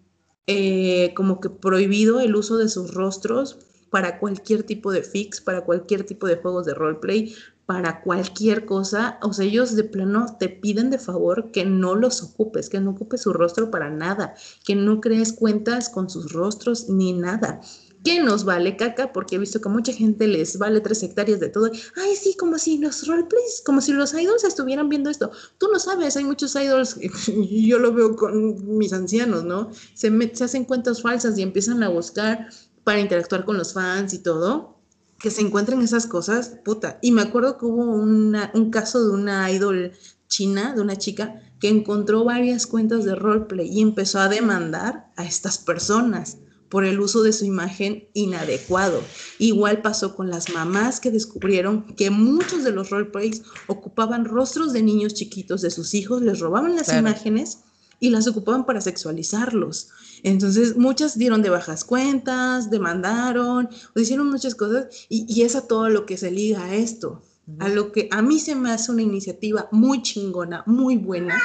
eh, 0.47 1.13
como 1.15 1.41
que 1.41 1.51
prohibido 1.51 2.19
el 2.19 2.35
uso 2.35 2.57
de 2.57 2.69
sus 2.69 2.93
rostros 2.93 3.59
para 3.91 4.19
cualquier 4.19 4.63
tipo 4.63 4.91
de 4.91 5.03
fix, 5.03 5.41
para 5.41 5.65
cualquier 5.65 6.05
tipo 6.05 6.27
de 6.27 6.37
juegos 6.37 6.67
de 6.67 6.75
roleplay, 6.75 7.35
para 7.67 8.01
cualquier 8.03 8.67
cosa. 8.67 9.19
O 9.23 9.33
sea, 9.33 9.45
ellos 9.45 9.77
de 9.77 9.85
plano 9.85 10.37
te 10.41 10.49
piden 10.49 10.91
de 10.91 10.99
favor 10.99 11.53
que 11.53 11.65
no 11.65 11.95
los 11.95 12.23
ocupes, 12.23 12.69
que 12.69 12.81
no 12.81 12.91
ocupes 12.91 13.23
su 13.23 13.33
rostro 13.33 13.71
para 13.71 13.91
nada, 13.91 14.35
que 14.65 14.75
no 14.75 15.01
crees 15.01 15.33
cuentas 15.33 15.89
con 15.89 16.11
sus 16.11 16.33
rostros 16.33 16.89
ni 16.89 17.13
nada. 17.13 17.61
Que 18.03 18.23
nos 18.23 18.45
vale 18.45 18.77
caca, 18.77 19.13
porque 19.13 19.37
he 19.37 19.39
visto 19.39 19.61
que 19.61 19.69
mucha 19.69 19.93
gente 19.93 20.27
les 20.27 20.57
vale 20.57 20.81
tres 20.81 21.03
hectáreas 21.03 21.39
de 21.39 21.51
todo. 21.51 21.71
Ay, 21.97 22.17
sí, 22.17 22.35
como 22.39 22.57
si 22.59 22.79
los 22.79 23.07
roleplays, 23.07 23.63
como 23.65 23.83
si 23.83 23.93
los 23.93 24.15
idols 24.15 24.43
estuvieran 24.45 24.89
viendo 24.89 25.11
esto. 25.11 25.31
Tú 25.59 25.67
no 25.71 25.79
sabes, 25.79 26.17
hay 26.17 26.25
muchos 26.25 26.55
idols, 26.57 26.97
yo 27.51 27.79
lo 27.79 27.93
veo 27.93 28.17
con 28.17 28.79
mis 28.79 28.95
ancianos, 28.95 29.45
¿no? 29.45 29.71
Se, 29.93 30.11
met- 30.11 30.35
se 30.35 30.45
hacen 30.45 30.65
cuentas 30.65 31.03
falsas 31.03 31.37
y 31.37 31.43
empiezan 31.43 31.83
a 31.83 31.91
buscar 31.91 32.49
para 32.85 33.01
interactuar 33.01 33.45
con 33.45 33.59
los 33.59 33.75
fans 33.75 34.15
y 34.15 34.19
todo. 34.21 34.79
Que 35.19 35.31
se 35.31 35.43
encuentren 35.43 35.83
esas 35.83 36.07
cosas, 36.07 36.57
puta. 36.65 36.99
Y 37.03 37.13
me 37.13 37.21
acuerdo 37.21 37.59
que 37.59 37.67
hubo 37.67 37.85
una- 37.85 38.51
un 38.55 38.71
caso 38.71 39.05
de 39.05 39.13
una 39.13 39.51
idol 39.53 39.93
china, 40.29 40.75
de 40.75 40.81
una 40.81 40.97
chica, 40.97 41.43
que 41.61 41.69
encontró 41.69 42.25
varias 42.25 42.67
cuentas 42.67 43.05
de 43.05 43.15
roleplay 43.15 43.69
y 43.69 43.83
empezó 43.83 44.21
a 44.21 44.31
demandar 44.31 45.11
a 45.17 45.27
estas 45.27 45.59
personas 45.59 46.39
por 46.71 46.85
el 46.85 47.01
uso 47.01 47.23
de 47.23 47.33
su 47.33 47.45
imagen 47.45 48.09
inadecuado. 48.15 49.03
Igual 49.39 49.83
pasó 49.83 50.15
con 50.17 50.31
las 50.31 50.49
mamás 50.55 51.01
que 51.01 51.11
descubrieron 51.11 51.83
que 51.97 52.11
muchos 52.11 52.65
de 52.65 52.71
los 52.71 52.91
roleplays 52.91 53.43
ocupaban 53.67 54.25
rostros 54.25 54.73
de 54.73 54.83
niños 54.83 55.13
chiquitos 55.15 55.61
de 55.61 55.71
sus 55.71 55.93
hijos, 55.95 56.23
les 56.23 56.39
robaban 56.39 56.77
las 56.77 56.85
Claro. 56.87 57.01
imágenes 57.01 57.59
y 57.99 58.11
las 58.11 58.27
ocupaban 58.27 58.65
para 58.65 58.81
sexualizarlos. 58.81 59.89
Entonces, 60.23 60.77
muchas 60.77 61.19
dieron 61.19 61.43
de 61.43 61.51
bajas 61.51 61.85
cuentas, 61.85 62.71
demandaron, 62.71 63.69
o 63.95 64.01
hicieron 64.01 64.31
muchas 64.31 64.55
cosas 64.55 64.87
y, 65.09 65.27
y 65.29 65.43
es 65.43 65.55
a 65.57 65.67
todo 65.67 65.89
lo 65.91 66.07
que 66.07 66.17
se 66.17 66.31
liga 66.31 66.65
a 66.65 66.75
esto. 66.75 67.23
A 67.59 67.69
lo 67.69 67.91
que 67.91 68.09
a 68.13 68.23
mí 68.23 68.39
se 68.39 68.55
me 68.55 68.71
hace 68.71 68.93
una 68.93 69.03
iniciativa 69.03 69.69
muy 69.73 70.03
chingona, 70.03 70.63
muy 70.67 70.97
buena, 70.97 71.37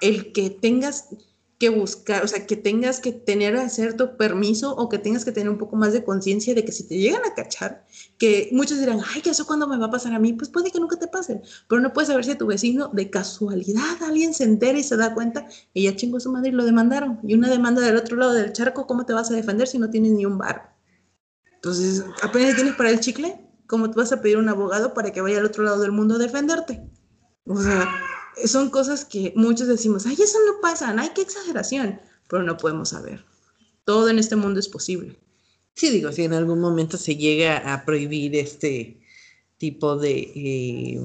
el 0.00 0.32
que 0.32 0.48
tengas 0.48 1.08
que 1.58 1.68
buscar, 1.68 2.24
o 2.24 2.28
sea, 2.28 2.46
que 2.46 2.56
tengas 2.56 3.00
que 3.00 3.12
tener 3.12 3.70
cierto 3.70 4.16
permiso 4.16 4.74
o 4.74 4.88
que 4.88 4.98
tengas 4.98 5.24
que 5.24 5.32
tener 5.32 5.48
un 5.48 5.58
poco 5.58 5.76
más 5.76 5.92
de 5.92 6.04
conciencia 6.04 6.54
de 6.54 6.64
que 6.64 6.72
si 6.72 6.88
te 6.88 6.98
llegan 6.98 7.24
a 7.24 7.34
cachar, 7.34 7.86
que 8.18 8.48
muchos 8.52 8.80
dirán, 8.80 9.00
ay, 9.14 9.22
¿qué 9.22 9.30
eso 9.30 9.46
cuándo 9.46 9.68
me 9.68 9.78
va 9.78 9.86
a 9.86 9.90
pasar 9.90 10.12
a 10.14 10.18
mí? 10.18 10.32
Pues 10.32 10.48
puede 10.48 10.70
que 10.70 10.80
nunca 10.80 10.98
te 10.98 11.06
pase, 11.06 11.42
pero 11.68 11.80
no 11.80 11.92
puedes 11.92 12.08
saber 12.08 12.24
si 12.24 12.32
a 12.32 12.38
tu 12.38 12.46
vecino 12.46 12.88
de 12.88 13.08
casualidad 13.08 14.02
alguien 14.02 14.34
se 14.34 14.44
entera 14.44 14.78
y 14.78 14.82
se 14.82 14.96
da 14.96 15.14
cuenta 15.14 15.46
y 15.72 15.84
ya 15.84 15.96
chingó 15.96 16.16
a 16.16 16.20
su 16.20 16.32
madre 16.32 16.48
y 16.48 16.52
lo 16.52 16.64
demandaron. 16.64 17.20
Y 17.22 17.34
una 17.34 17.48
demanda 17.48 17.80
del 17.82 17.96
otro 17.96 18.16
lado 18.16 18.32
del 18.32 18.52
charco, 18.52 18.86
¿cómo 18.86 19.06
te 19.06 19.12
vas 19.12 19.30
a 19.30 19.34
defender 19.34 19.68
si 19.68 19.78
no 19.78 19.90
tienes 19.90 20.12
ni 20.12 20.26
un 20.26 20.38
bar? 20.38 20.74
Entonces, 21.54 22.04
apenas 22.22 22.56
tienes 22.56 22.74
para 22.74 22.90
el 22.90 23.00
chicle, 23.00 23.40
¿cómo 23.66 23.90
te 23.90 23.96
vas 23.96 24.12
a 24.12 24.20
pedir 24.20 24.38
un 24.38 24.48
abogado 24.48 24.92
para 24.92 25.12
que 25.12 25.20
vaya 25.20 25.38
al 25.38 25.46
otro 25.46 25.62
lado 25.62 25.80
del 25.80 25.92
mundo 25.92 26.16
a 26.16 26.18
defenderte? 26.18 26.84
O 27.46 27.60
sea, 27.60 27.88
son 28.46 28.70
cosas 28.70 29.04
que 29.04 29.32
muchos 29.36 29.66
decimos, 29.68 30.06
ay, 30.06 30.14
eso 30.14 30.38
no 30.46 30.60
pasa, 30.60 30.94
ay, 30.98 31.10
qué 31.14 31.22
exageración, 31.22 32.00
pero 32.28 32.42
no 32.42 32.56
podemos 32.56 32.90
saber. 32.90 33.24
Todo 33.84 34.08
en 34.08 34.18
este 34.18 34.36
mundo 34.36 34.60
es 34.60 34.68
posible. 34.68 35.16
Sí, 35.74 35.90
digo, 35.90 36.12
si 36.12 36.22
en 36.24 36.32
algún 36.34 36.60
momento 36.60 36.96
se 36.96 37.16
llega 37.16 37.72
a 37.74 37.84
prohibir 37.84 38.34
este 38.36 39.00
tipo 39.58 39.96
de, 39.96 40.32
eh, 40.34 41.00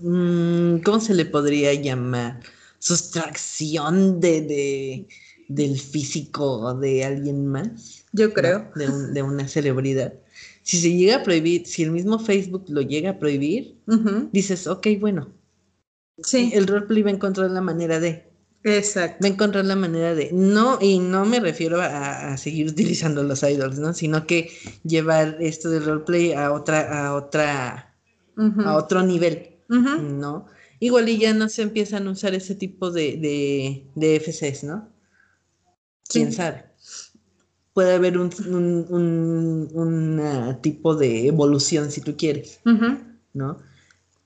mm, 0.00 0.78
¿cómo 0.84 1.00
se 1.00 1.14
le 1.14 1.24
podría 1.26 1.74
llamar? 1.74 2.40
Sustracción 2.78 4.20
de, 4.20 4.40
de- 4.42 5.08
del 5.48 5.78
físico 5.80 6.74
de 6.74 7.04
alguien 7.04 7.46
más. 7.46 8.04
Yo 8.12 8.28
¿no? 8.28 8.34
creo. 8.34 8.70
De, 8.76 8.88
un- 8.88 9.14
de 9.14 9.22
una 9.22 9.48
celebridad. 9.48 10.14
Si 10.62 10.78
se 10.78 10.92
llega 10.94 11.16
a 11.16 11.22
prohibir, 11.22 11.66
si 11.66 11.82
el 11.82 11.90
mismo 11.92 12.18
Facebook 12.18 12.64
lo 12.68 12.82
llega 12.82 13.10
a 13.10 13.18
prohibir, 13.18 13.76
dices, 14.32 14.66
ok, 14.66 14.86
bueno, 15.00 15.32
Sí, 16.22 16.50
el 16.54 16.66
roleplay 16.66 17.02
va 17.02 17.10
a 17.10 17.14
encontrar 17.14 17.50
la 17.50 17.60
manera 17.60 18.00
de, 18.00 18.28
exacto. 18.64 19.18
va 19.22 19.28
a 19.28 19.32
encontrar 19.32 19.64
la 19.64 19.76
manera 19.76 20.14
de, 20.14 20.30
no, 20.32 20.78
y 20.80 20.98
no 20.98 21.24
me 21.24 21.38
refiero 21.40 21.80
a, 21.80 22.32
a 22.32 22.36
seguir 22.36 22.66
utilizando 22.68 23.22
los 23.22 23.42
idols, 23.42 23.78
¿no? 23.78 23.94
Sino 23.94 24.26
que 24.26 24.50
llevar 24.84 25.36
esto 25.40 25.70
del 25.70 25.84
roleplay 25.84 26.32
a 26.32 26.52
otra, 26.52 27.06
a 27.06 27.14
otra, 27.14 27.94
a 28.36 28.76
otro 28.76 29.02
nivel. 29.02 29.50
¿no? 29.68 30.46
Igual 30.80 31.08
y 31.08 31.18
ya 31.18 31.34
no 31.34 31.48
se 31.48 31.62
empiezan 31.62 32.06
a 32.08 32.10
usar 32.12 32.34
ese 32.34 32.54
tipo 32.54 32.90
de, 32.90 33.16
de, 33.16 33.86
de 33.94 34.16
FCs, 34.16 34.64
¿no? 34.64 34.88
Quién 36.08 36.30
Sí. 36.30 36.36
sabe. 36.38 36.64
Puede 37.74 37.94
haber 37.94 38.18
un, 38.18 38.30
un, 38.48 39.68
un- 39.70 40.58
tipo 40.62 40.96
de 40.96 41.26
evolución 41.28 41.90
si 41.92 42.00
tú 42.00 42.16
quieres. 42.16 42.60
¿no? 43.34 43.58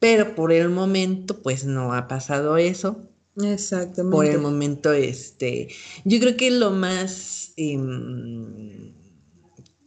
Pero 0.02 0.34
por 0.34 0.50
el 0.50 0.68
momento, 0.68 1.42
pues 1.42 1.64
no 1.64 1.94
ha 1.94 2.08
pasado 2.08 2.56
eso. 2.56 3.08
Exactamente. 3.40 4.16
Por 4.16 4.26
el 4.26 4.40
momento, 4.40 4.92
este, 4.92 5.68
yo 6.04 6.18
creo 6.18 6.36
que 6.36 6.50
lo 6.50 6.72
más, 6.72 7.52
em, 7.56 8.92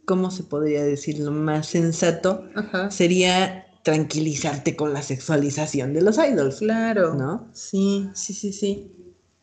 ¿cómo 0.06 0.32
se 0.32 0.44
podría 0.44 0.86
decir? 0.86 1.20
Lo 1.20 1.32
más 1.32 1.68
sensato 1.68 2.48
Ajá. 2.56 2.90
sería 2.92 3.68
tranquilizarte 3.84 4.78
con 4.78 4.94
la 4.94 5.02
sexualización 5.02 5.92
de 5.92 6.02
los 6.02 6.18
idols, 6.18 6.60
Claro. 6.60 7.14
¿no? 7.16 7.50
Sí, 7.54 8.08
sí, 8.14 8.34
sí, 8.34 8.54
sí. 8.54 8.90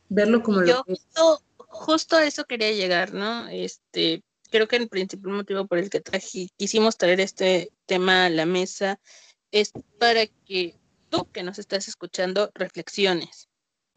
Verlo 0.09 0.43
como 0.43 0.65
Yo 0.65 0.77
lo 0.79 0.85
que 0.85 0.93
justo, 0.93 1.43
justo 1.59 2.17
a 2.17 2.25
eso 2.25 2.45
quería 2.45 2.73
llegar, 2.73 3.13
¿no? 3.13 3.47
Este, 3.49 4.23
creo 4.51 4.67
que 4.69 4.77
el 4.77 4.89
principal 4.89 5.33
motivo 5.33 5.67
por 5.67 5.77
el 5.77 5.91
que 5.91 6.01
traje, 6.01 6.49
quisimos 6.57 6.97
traer 6.97 7.21
este 7.21 7.73
tema 7.85 8.25
a 8.25 8.31
la 8.31 8.47
mesa 8.47 8.99
es 9.53 9.73
para 9.99 10.27
que 10.27 10.75
tú 11.11 11.31
que 11.31 11.43
nos 11.45 11.59
estás 11.59 11.87
escuchando 11.87 12.51
reflexiones. 12.55 13.49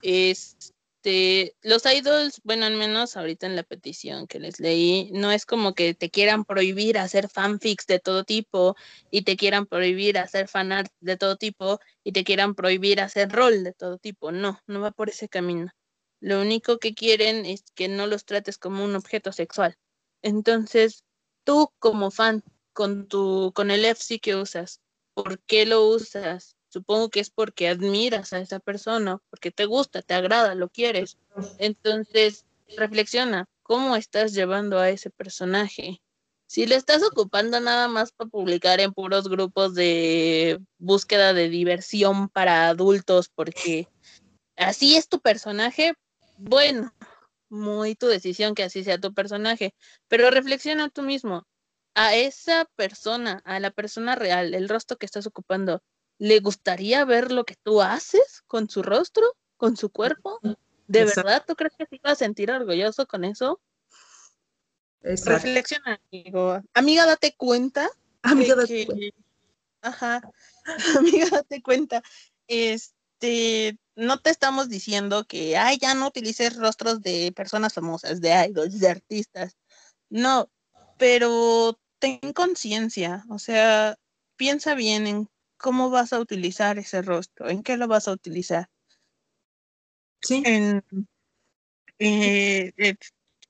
Este, 0.01 1.55
los 1.61 1.85
idols, 1.85 2.41
bueno, 2.43 2.65
al 2.65 2.75
menos 2.75 3.15
ahorita 3.17 3.47
en 3.47 3.55
la 3.55 3.63
petición 3.63 4.27
que 4.27 4.39
les 4.39 4.59
leí, 4.59 5.09
no 5.13 5.31
es 5.31 5.45
como 5.45 5.73
que 5.73 5.93
te 5.93 6.11
quieran 6.11 6.43
prohibir 6.45 6.97
hacer 6.97 7.29
fanfics 7.29 7.87
de 7.87 7.99
todo 7.99 8.25
tipo 8.25 8.75
y 9.09 9.23
te 9.23 9.37
quieran 9.37 9.65
prohibir 9.65 10.17
hacer 10.17 10.47
fanart 10.49 10.91
de 10.99 11.17
todo 11.17 11.37
tipo 11.37 11.79
y 12.03 12.11
te 12.11 12.23
quieran 12.25 12.53
prohibir 12.53 12.99
hacer 12.99 13.31
rol 13.31 13.63
de 13.63 13.73
todo 13.73 13.97
tipo. 13.97 14.31
No, 14.31 14.59
no 14.67 14.81
va 14.81 14.91
por 14.91 15.09
ese 15.09 15.29
camino 15.29 15.71
Lo 16.19 16.41
único 16.41 16.79
que 16.79 16.93
quieren 16.93 17.45
es 17.45 17.63
que 17.75 17.87
no 17.87 18.07
los 18.07 18.25
trates 18.25 18.57
como 18.57 18.83
un 18.83 18.95
objeto 18.95 19.31
sexual. 19.31 19.77
Entonces, 20.21 21.03
tú 21.45 21.69
como 21.79 22.11
fan, 22.11 22.43
con 22.73 23.07
tu, 23.07 23.53
con 23.55 23.71
el 23.71 23.85
FC 23.85 24.19
que 24.19 24.35
usas, 24.35 24.81
¿por 25.15 25.39
qué 25.39 25.65
lo 25.65 25.87
usas? 25.87 26.55
Supongo 26.69 27.09
que 27.09 27.21
es 27.21 27.31
porque 27.31 27.69
admiras 27.69 28.33
a 28.33 28.39
esa 28.39 28.59
persona, 28.59 29.17
porque 29.29 29.49
te 29.49 29.65
gusta, 29.65 30.01
te 30.01 30.13
agrada, 30.13 30.53
lo 30.53 30.69
quieres. 30.69 31.17
Entonces, 31.57 32.45
reflexiona, 32.77 33.45
¿cómo 33.63 33.95
estás 33.95 34.33
llevando 34.33 34.77
a 34.77 34.89
ese 34.89 35.09
personaje? 35.09 36.01
Si 36.47 36.65
le 36.65 36.75
estás 36.75 37.01
ocupando 37.01 37.59
nada 37.59 37.87
más 37.87 38.11
para 38.11 38.29
publicar 38.29 38.79
en 38.81 38.93
puros 38.93 39.29
grupos 39.29 39.73
de 39.73 40.59
búsqueda 40.77 41.33
de 41.33 41.49
diversión 41.49 42.29
para 42.29 42.67
adultos, 42.67 43.29
porque 43.33 43.87
así 44.57 44.97
es 44.97 45.07
tu 45.07 45.21
personaje, 45.21 45.93
bueno, 46.37 46.93
muy 47.49 47.95
tu 47.95 48.07
decisión 48.07 48.53
que 48.53 48.63
así 48.63 48.83
sea 48.83 48.99
tu 48.99 49.13
personaje, 49.13 49.73
pero 50.07 50.29
reflexiona 50.29 50.89
tú 50.89 51.03
mismo, 51.03 51.47
a 51.95 52.13
esa 52.13 52.65
persona, 52.75 53.41
a 53.45 53.59
la 53.59 53.71
persona 53.71 54.15
real, 54.15 54.53
el 54.53 54.69
rostro 54.69 54.97
que 54.97 55.05
estás 55.05 55.25
ocupando, 55.25 55.81
¿le 56.19 56.39
gustaría 56.41 57.03
ver 57.05 57.31
lo 57.31 57.45
que 57.45 57.55
tú 57.55 57.81
haces 57.81 58.43
con 58.47 58.69
su 58.69 58.83
rostro, 58.83 59.35
con 59.57 59.77
su 59.77 59.89
cuerpo? 59.89 60.39
¿De 60.87 61.05
verdad 61.05 61.43
tú 61.47 61.55
crees 61.55 61.73
que 61.77 61.85
se 61.85 61.95
iba 61.95 62.11
a 62.11 62.15
sentir 62.15 62.51
orgulloso 62.51 63.07
con 63.07 63.23
eso? 63.23 63.61
Reflexiona, 65.01 66.01
amigo. 66.11 66.61
Amiga, 66.73 67.05
date 67.05 67.33
cuenta. 67.37 67.89
Amiga, 68.21 68.55
date 68.55 68.85
cuenta. 68.85 69.17
Ajá. 69.81 70.21
Amiga, 70.99 71.29
date 71.29 71.61
cuenta. 71.61 72.03
Este, 72.47 73.79
no 73.95 74.19
te 74.19 74.31
estamos 74.31 74.67
diciendo 74.67 75.25
que, 75.25 75.55
ay, 75.55 75.77
ya 75.79 75.93
no 75.93 76.07
utilices 76.07 76.57
rostros 76.57 77.01
de 77.01 77.31
personas 77.33 77.73
famosas, 77.73 78.19
de 78.19 78.47
idols, 78.49 78.79
de 78.79 78.89
artistas. 78.89 79.55
No, 80.09 80.49
pero 80.97 81.79
ten 81.99 82.33
conciencia, 82.33 83.25
o 83.29 83.39
sea, 83.39 83.97
piensa 84.35 84.75
bien 84.75 85.07
en 85.07 85.29
cómo 85.57 85.89
vas 85.89 86.13
a 86.13 86.19
utilizar 86.19 86.77
ese 86.77 87.01
rostro, 87.01 87.49
en 87.49 87.63
qué 87.63 87.77
lo 87.77 87.87
vas 87.87 88.07
a 88.07 88.11
utilizar. 88.11 88.69
Sí. 90.21 90.43
En, 90.45 90.83
eh, 91.99 92.73
eh, 92.77 92.95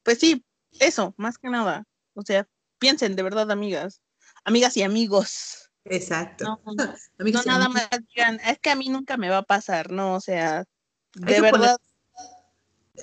pues 0.03 0.19
sí, 0.19 0.43
eso, 0.79 1.13
más 1.17 1.37
que 1.37 1.49
nada. 1.49 1.85
O 2.13 2.21
sea, 2.21 2.47
piensen 2.79 3.15
de 3.15 3.23
verdad, 3.23 3.51
amigas, 3.51 4.01
amigas 4.43 4.77
y 4.77 4.83
amigos. 4.83 5.71
Exacto. 5.85 6.45
No, 6.45 6.61
nada 7.45 7.69
más 7.69 7.89
digan, 8.13 8.39
es 8.45 8.59
que 8.59 8.71
a 8.71 8.75
mí 8.75 8.89
nunca 8.89 9.17
me 9.17 9.29
va 9.29 9.39
a 9.39 9.43
pasar, 9.43 9.91
¿no? 9.91 10.15
O 10.15 10.21
sea, 10.21 10.65
de 11.13 11.41
verdad. 11.41 11.77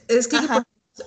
Es 0.09 0.26
que 0.26 0.38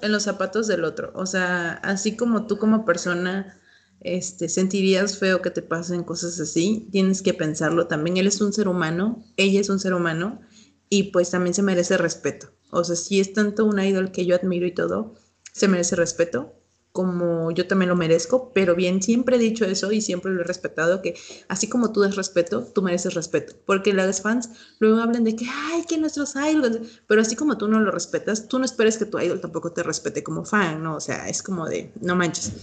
en 0.02 0.12
los 0.12 0.24
zapatos 0.24 0.68
del 0.68 0.84
otro, 0.84 1.12
o 1.16 1.26
sea, 1.26 1.74
así 1.84 2.16
como 2.16 2.48
tú 2.48 2.58
como 2.58 2.86
persona 2.86 3.60
este, 4.02 4.50
sentirías 4.50 5.18
feo 5.18 5.42
que 5.42 5.50
te 5.50 5.62
pasen 5.62 6.04
cosas 6.04 6.40
así, 6.40 6.88
tienes 6.92 7.22
que 7.22 7.34
pensarlo 7.34 7.88
también. 7.88 8.18
Él 8.18 8.28
es 8.28 8.42
un 8.42 8.54
ser 8.54 8.68
humano, 8.68 9.24
ella 9.38 9.60
es 9.60 9.70
un 9.70 9.80
ser 9.80 9.94
humano 9.94 10.42
y 10.90 11.04
pues 11.12 11.32
también 11.32 11.54
se 11.54 11.64
merece 11.64 11.98
respeto. 11.98 12.52
O 12.72 12.84
sea, 12.84 12.96
si 12.96 13.20
es 13.20 13.34
tanto 13.34 13.66
un 13.66 13.80
idol 13.80 14.12
que 14.12 14.26
yo 14.26 14.36
admiro 14.36 14.66
y 14.66 14.74
todo, 14.74 15.16
se 15.54 15.68
merece 15.68 15.96
respeto, 15.96 16.54
como 16.96 17.52
yo 17.52 17.68
también 17.68 17.90
lo 17.90 17.98
merezco, 17.98 18.54
pero 18.54 18.74
bien, 18.74 19.02
siempre 19.04 19.36
he 19.36 19.40
dicho 19.40 19.66
eso 19.66 19.92
y 19.92 20.02
siempre 20.02 20.32
lo 20.32 20.40
he 20.40 20.44
respetado, 20.46 21.02
que 21.02 21.14
así 21.50 21.68
como 21.68 21.92
tú 21.92 22.00
das 22.00 22.16
respeto, 22.16 22.64
tú 22.74 22.82
mereces 22.82 23.16
respeto, 23.16 23.54
porque 23.66 23.92
las 23.92 24.22
fans 24.22 24.50
luego 24.80 25.02
hablan 25.02 25.26
de 25.26 25.36
que, 25.36 25.46
ay, 25.46 25.84
que 25.84 25.98
nuestros 25.98 26.36
idols, 26.36 27.02
pero 27.06 27.20
así 27.20 27.36
como 27.36 27.58
tú 27.58 27.68
no 27.68 27.82
lo 27.82 27.92
respetas, 27.92 28.48
tú 28.48 28.60
no 28.60 28.66
esperes 28.66 28.98
que 28.98 29.06
tu 29.06 29.20
idol 29.20 29.42
tampoco 29.42 29.74
te 29.74 29.84
respete 29.84 30.24
como 30.24 30.46
fan, 30.46 30.82
¿no? 30.84 30.96
O 30.96 31.02
sea, 31.02 31.28
es 31.28 31.44
como 31.44 31.68
de, 31.68 31.92
no 32.00 32.16
manches. 32.16 32.54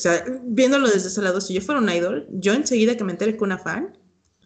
O 0.00 0.02
sea, 0.02 0.24
viéndolo 0.44 0.88
desde 0.88 1.08
ese 1.08 1.20
lado, 1.20 1.42
si 1.42 1.52
yo 1.52 1.60
fuera 1.60 1.78
un 1.78 1.90
idol, 1.90 2.26
yo 2.30 2.54
enseguida 2.54 2.96
que 2.96 3.04
me 3.04 3.12
entere 3.12 3.36
con 3.36 3.48
una 3.48 3.58
fan, 3.58 3.98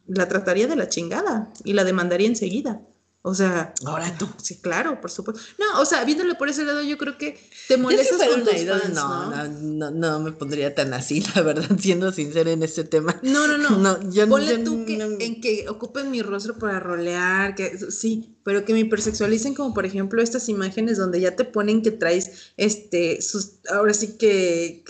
la 0.09 0.27
trataría 0.27 0.67
de 0.67 0.75
la 0.75 0.89
chingada 0.89 1.49
y 1.63 1.75
la 1.75 1.85
demandaría 1.85 2.27
enseguida. 2.27 2.81
O 3.23 3.37
sea, 3.37 3.73
ahora 3.87 4.13
tú. 4.19 4.29
Sí, 4.43 4.57
claro, 4.57 5.01
por 5.01 5.13
supuesto. 5.13 5.41
No, 5.61 5.81
o 5.81 5.85
sea, 5.85 6.03
viéndolo 6.05 6.37
por 6.37 6.49
ese 6.49 6.65
lado, 6.65 6.83
yo 6.83 6.99
creo 6.99 7.17
que 7.19 7.39
te 7.69 7.77
molestas 7.77 8.19
con 8.29 8.43
tus 8.43 8.65
fans, 8.65 8.95
no, 8.95 9.31
¿no? 9.31 9.49
No, 9.49 9.91
no, 9.93 10.19
me 10.19 10.33
pondría 10.33 10.75
tan 10.75 10.93
así, 10.93 11.25
la 11.37 11.43
verdad, 11.43 11.71
siendo 11.79 12.11
sincera 12.11 12.51
en 12.51 12.65
este 12.65 12.83
tema. 12.83 13.21
No, 13.23 13.47
no, 13.47 13.59
no. 13.59 13.71
no 13.79 14.11
yo, 14.11 14.29
Ponle 14.29 14.59
tú 14.59 14.85
que, 14.85 14.97
en 14.97 15.41
que 15.41 15.67
ocupen 15.69 16.11
mi 16.11 16.21
rostro 16.21 16.59
para 16.59 16.81
rolear, 16.81 17.55
que 17.55 17.79
sí, 17.93 18.37
pero 18.43 18.65
que 18.65 18.73
me 18.73 18.81
hipersexualicen 18.81 19.55
como 19.55 19.73
por 19.73 19.87
ejemplo 19.87 20.21
estas 20.21 20.49
imágenes 20.49 20.99
donde 20.99 21.21
ya 21.21 21.37
te 21.37 21.45
ponen 21.45 21.81
que 21.81 21.93
traes 21.93 22.53
este 22.57 23.23
sus 23.23 23.53
ahora 23.71 23.95
sí 23.95 24.19
que 24.19 24.85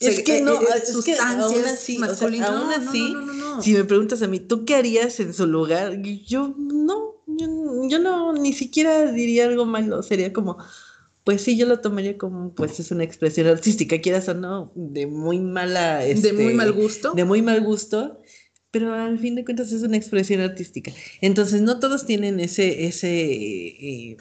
es 0.00 0.22
que 0.22 0.40
no, 0.42 0.60
es 0.60 1.04
que 1.04 1.14
aún 1.14 1.64
así, 1.64 1.98
aún 2.42 2.70
así, 2.72 3.14
si 3.62 3.74
me 3.74 3.84
preguntas 3.84 4.22
a 4.22 4.28
mí, 4.28 4.38
¿tú 4.38 4.64
qué 4.64 4.76
harías 4.76 5.18
en 5.20 5.34
su 5.34 5.46
lugar? 5.46 6.00
Yo 6.02 6.54
no, 6.56 7.16
yo, 7.26 7.98
no, 7.98 8.32
ni 8.32 8.52
siquiera 8.52 9.10
diría 9.10 9.46
algo 9.46 9.66
malo, 9.66 10.02
sería 10.02 10.32
como, 10.32 10.58
pues 11.24 11.42
sí, 11.42 11.56
yo 11.56 11.66
lo 11.66 11.80
tomaría 11.80 12.16
como, 12.16 12.54
pues 12.54 12.78
es 12.78 12.90
una 12.90 13.04
expresión 13.04 13.48
artística, 13.48 14.00
quieras 14.00 14.28
o 14.28 14.34
no, 14.34 14.72
de 14.74 15.06
muy 15.06 15.40
mala... 15.40 15.98
de 15.98 16.32
muy 16.32 16.54
mal 16.54 16.68
este, 16.68 16.80
gusto. 16.80 17.12
De 17.14 17.24
muy 17.24 17.42
mal 17.42 17.60
gusto, 17.60 18.20
pero 18.70 18.94
al 18.94 19.18
fin 19.18 19.34
de 19.34 19.44
cuentas 19.44 19.72
es 19.72 19.82
una 19.82 19.96
expresión 19.96 20.40
artística. 20.40 20.92
Entonces, 21.20 21.60
no 21.60 21.80
todos 21.80 22.06
tienen 22.06 22.38
ese, 22.38 22.86
ese, 22.86 23.08
eh, 23.10 24.16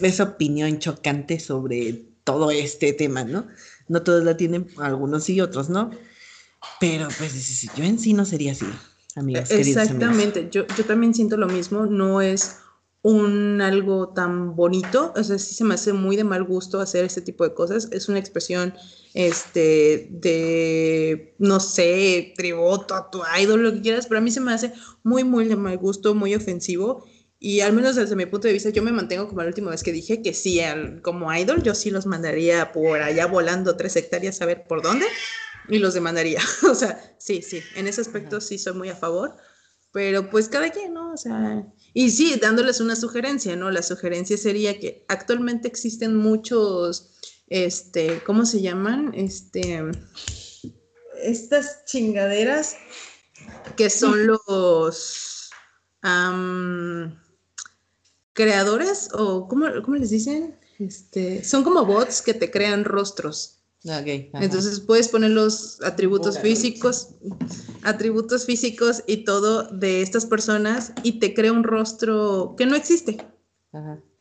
esa 0.00 0.24
opinión 0.24 0.78
chocante 0.78 1.38
sobre 1.38 2.06
todo 2.24 2.50
este 2.50 2.92
tema, 2.92 3.24
¿no? 3.24 3.46
No 3.88 4.02
todos 4.02 4.24
la 4.24 4.36
tienen, 4.36 4.66
algunos 4.78 5.24
sí, 5.24 5.40
otros 5.40 5.68
no. 5.68 5.90
Pero 6.80 7.08
pues 7.18 7.62
yo 7.76 7.84
en 7.84 7.98
sí 7.98 8.12
no 8.12 8.24
sería 8.24 8.52
así. 8.52 8.66
Exactamente, 9.50 10.48
Yo, 10.50 10.66
yo 10.76 10.84
también 10.84 11.14
siento 11.14 11.36
lo 11.36 11.46
mismo, 11.46 11.86
no 11.86 12.20
es 12.20 12.56
un 13.00 13.60
algo 13.62 14.08
tan 14.08 14.56
bonito, 14.56 15.14
o 15.16 15.22
sea, 15.22 15.38
sí 15.38 15.54
se 15.54 15.64
me 15.64 15.74
hace 15.74 15.92
muy 15.92 16.16
de 16.16 16.24
mal 16.24 16.42
gusto 16.42 16.80
hacer 16.80 17.04
este 17.04 17.20
tipo 17.20 17.44
de 17.44 17.54
cosas, 17.54 17.88
es 17.92 18.08
una 18.08 18.18
expresión 18.18 18.74
este 19.14 20.08
de 20.10 21.34
no 21.38 21.60
sé, 21.60 22.34
tributo 22.36 22.94
a 22.94 23.10
tu 23.10 23.22
idol, 23.40 23.62
lo 23.62 23.72
que 23.72 23.80
quieras, 23.80 24.06
pero 24.06 24.18
a 24.18 24.22
mí 24.22 24.30
se 24.30 24.40
me 24.40 24.52
hace 24.52 24.72
muy 25.04 25.22
muy 25.22 25.46
de 25.46 25.56
mal 25.56 25.78
gusto, 25.78 26.14
muy 26.14 26.34
ofensivo 26.34 27.04
y 27.38 27.60
al 27.60 27.72
menos 27.72 27.96
desde 27.96 28.16
mi 28.16 28.26
punto 28.26 28.48
de 28.48 28.54
vista 28.54 28.70
yo 28.70 28.82
me 28.82 28.92
mantengo 28.92 29.28
como 29.28 29.42
la 29.42 29.48
última 29.48 29.70
vez 29.70 29.82
que 29.82 29.92
dije 29.92 30.22
que 30.22 30.32
sí, 30.32 30.60
como 31.02 31.32
idol 31.34 31.62
yo 31.62 31.74
sí 31.74 31.90
los 31.90 32.06
mandaría 32.06 32.72
por 32.72 33.02
allá 33.02 33.26
volando 33.26 33.76
tres 33.76 33.96
hectáreas 33.96 34.40
a 34.40 34.46
ver 34.46 34.64
por 34.66 34.82
dónde 34.82 35.06
y 35.68 35.78
los 35.78 35.94
demandaría. 35.94 36.40
o 36.70 36.74
sea, 36.74 37.14
sí, 37.18 37.42
sí, 37.42 37.62
en 37.74 37.86
ese 37.86 38.00
aspecto 38.00 38.40
sí 38.40 38.58
soy 38.58 38.74
muy 38.74 38.88
a 38.88 38.96
favor, 38.96 39.36
pero 39.92 40.30
pues 40.30 40.48
cada 40.48 40.70
quien, 40.70 40.94
¿no? 40.94 41.12
O 41.12 41.16
sea, 41.16 41.66
y 41.92 42.10
sí, 42.10 42.38
dándoles 42.40 42.80
una 42.80 42.96
sugerencia, 42.96 43.56
¿no? 43.56 43.70
La 43.70 43.82
sugerencia 43.82 44.36
sería 44.36 44.78
que 44.78 45.04
actualmente 45.08 45.68
existen 45.68 46.16
muchos, 46.16 47.18
este, 47.48 48.22
¿cómo 48.24 48.46
se 48.46 48.60
llaman? 48.60 49.12
Este, 49.14 49.82
estas 51.22 51.84
chingaderas 51.84 52.76
que 53.76 53.90
son 53.90 54.26
los 54.48 55.50
creadores 58.36 59.08
o 59.12 59.48
¿cómo, 59.48 59.66
¿cómo 59.82 59.96
les 59.96 60.10
dicen? 60.10 60.54
Este, 60.78 61.42
son 61.42 61.64
como 61.64 61.84
bots 61.84 62.22
que 62.22 62.34
te 62.34 62.50
crean 62.50 62.84
rostros. 62.84 63.54
Entonces 64.34 64.80
puedes 64.80 65.08
poner 65.08 65.30
los 65.30 65.80
atributos 65.82 66.40
físicos, 66.40 67.10
atributos 67.82 68.44
físicos 68.44 69.04
y 69.06 69.18
todo 69.18 69.62
de 69.64 70.02
estas 70.02 70.26
personas 70.26 70.92
y 71.04 71.20
te 71.20 71.34
crea 71.34 71.52
un 71.52 71.62
rostro 71.62 72.54
que 72.58 72.66
no 72.66 72.74
existe. 72.74 73.18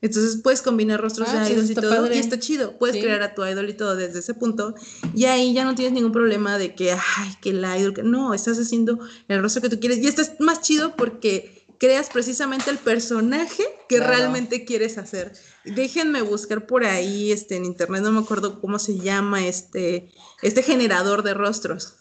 Entonces 0.02 0.40
puedes 0.44 0.62
combinar 0.62 1.02
rostros 1.02 1.32
de 1.32 1.40
ah, 1.40 1.50
idols 1.50 1.72
y 1.72 1.76
todo 1.76 2.14
y 2.14 2.18
está 2.18 2.38
chido. 2.38 2.78
Puedes 2.78 3.02
crear 3.02 3.24
a 3.24 3.34
tu 3.34 3.44
idol 3.44 3.68
y 3.68 3.74
todo 3.74 3.96
desde 3.96 4.20
ese 4.20 4.36
punto 4.36 4.76
y 5.16 5.26
ahí 5.26 5.54
ya 5.54 5.66
no 5.66 5.74
tienes 5.74 5.94
ningún 5.94 6.12
problema 6.12 6.60
de 6.60 6.76
que, 6.76 6.92
ay, 6.92 7.34
que 7.42 7.50
el 7.50 7.66
idol, 7.66 7.96
no, 8.04 8.36
estás 8.36 8.60
haciendo 8.60 9.00
el 9.28 9.42
rostro 9.42 9.64
que 9.64 9.70
tú 9.70 9.80
quieres 9.80 9.98
y 9.98 10.08
esto 10.08 10.22
es 10.22 10.34
más 10.40 10.62
chido 10.62 10.96
porque 10.96 11.55
creas 11.80 12.10
precisamente 12.10 12.70
el 12.70 12.78
personaje 12.78 13.64
que 13.88 14.00
realmente 14.00 14.66
quieres 14.66 14.98
hacer. 14.98 15.34
Déjenme 15.64 16.22
buscar 16.22 16.66
por 16.66 16.86
ahí 16.86 17.32
este, 17.32 17.56
en 17.56 17.66
internet, 17.66 18.02
no 18.04 18.12
me 18.12 18.20
acuerdo 18.20 18.62
cómo 18.62 18.80
se 18.80 18.98
llama 18.98 19.46
este, 19.46 20.12
este 20.42 20.64
generador 20.64 21.24
de 21.24 21.34
rostros. 21.34 21.96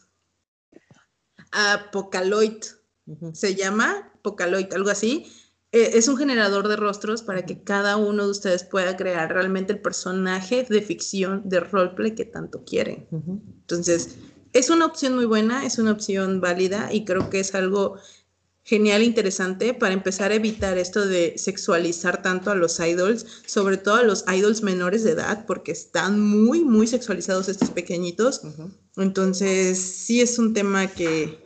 Apocaloid. 1.52 2.64
Se 3.32 3.54
llama 3.54 4.12
Apocaloid, 4.18 4.72
algo 4.72 4.90
así. 4.90 5.26
E, 5.72 5.98
es 5.98 6.08
un 6.08 6.16
generador 6.16 6.68
de 6.68 6.76
rostros 6.76 7.22
para 7.22 7.44
que 7.46 7.62
cada 7.62 7.96
uno 7.96 8.24
de 8.24 8.30
ustedes 8.30 8.64
pueda 8.64 8.96
crear 8.96 9.32
realmente 9.32 9.72
el 9.72 9.80
personaje 9.80 10.66
de 10.68 10.82
ficción, 10.82 11.42
de 11.44 11.60
roleplay 11.60 12.14
que 12.14 12.24
tanto 12.24 12.64
quieren. 12.64 13.06
Entonces, 13.10 14.16
es 14.52 14.70
una 14.70 14.86
opción 14.86 15.16
muy 15.16 15.26
buena, 15.26 15.66
es 15.66 15.78
una 15.78 15.92
opción 15.92 16.40
válida 16.40 16.92
y 16.92 17.04
creo 17.04 17.28
que 17.28 17.40
es 17.40 17.54
algo 17.54 17.98
genial, 18.64 19.02
interesante 19.02 19.74
para 19.74 19.92
empezar 19.94 20.32
a 20.32 20.36
evitar 20.36 20.78
esto 20.78 21.06
de 21.06 21.34
sexualizar 21.36 22.22
tanto 22.22 22.50
a 22.50 22.54
los 22.54 22.80
idols, 22.80 23.26
sobre 23.46 23.76
todo 23.76 23.96
a 23.96 24.02
los 24.02 24.24
idols 24.26 24.62
menores 24.62 25.04
de 25.04 25.12
edad, 25.12 25.44
porque 25.46 25.72
están 25.72 26.18
muy, 26.20 26.64
muy 26.64 26.86
sexualizados 26.86 27.48
estos 27.48 27.70
pequeñitos. 27.70 28.40
Entonces, 28.96 29.78
sí 29.78 30.20
es 30.20 30.38
un 30.38 30.54
tema 30.54 30.86
que, 30.86 31.44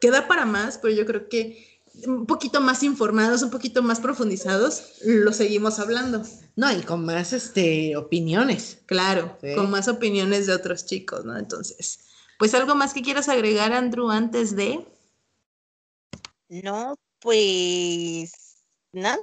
que 0.00 0.10
da 0.10 0.28
para 0.28 0.46
más, 0.46 0.78
pero 0.78 0.94
yo 0.94 1.04
creo 1.06 1.28
que 1.28 1.68
un 2.06 2.24
poquito 2.26 2.60
más 2.60 2.82
informados, 2.82 3.42
un 3.42 3.50
poquito 3.50 3.82
más 3.82 4.00
profundizados, 4.00 4.82
lo 5.04 5.32
seguimos 5.32 5.80
hablando. 5.80 6.22
No, 6.56 6.70
y 6.72 6.82
con 6.82 7.04
más 7.04 7.32
este, 7.32 7.96
opiniones. 7.96 8.78
Claro, 8.86 9.36
Sí. 9.42 9.54
con 9.56 9.70
más 9.70 9.88
opiniones 9.88 10.46
de 10.46 10.52
otros 10.52 10.86
chicos, 10.86 11.24
¿no? 11.24 11.36
Entonces, 11.36 12.00
pues 12.38 12.54
algo 12.54 12.74
más 12.74 12.94
que 12.94 13.02
quieras 13.02 13.28
agregar, 13.28 13.72
Andrew, 13.72 14.10
antes 14.10 14.54
de... 14.54 14.86
No, 16.50 16.96
pues 17.20 18.64
nada, 18.92 19.18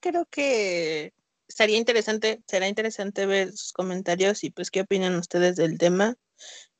creo 0.00 0.26
que 0.26 1.12
estaría 1.46 1.76
interesante, 1.78 2.42
será 2.48 2.66
interesante 2.66 3.24
ver 3.26 3.52
sus 3.52 3.72
comentarios 3.72 4.42
y 4.42 4.50
pues 4.50 4.70
qué 4.72 4.80
opinan 4.80 5.14
ustedes 5.14 5.54
del 5.56 5.78
tema. 5.78 6.16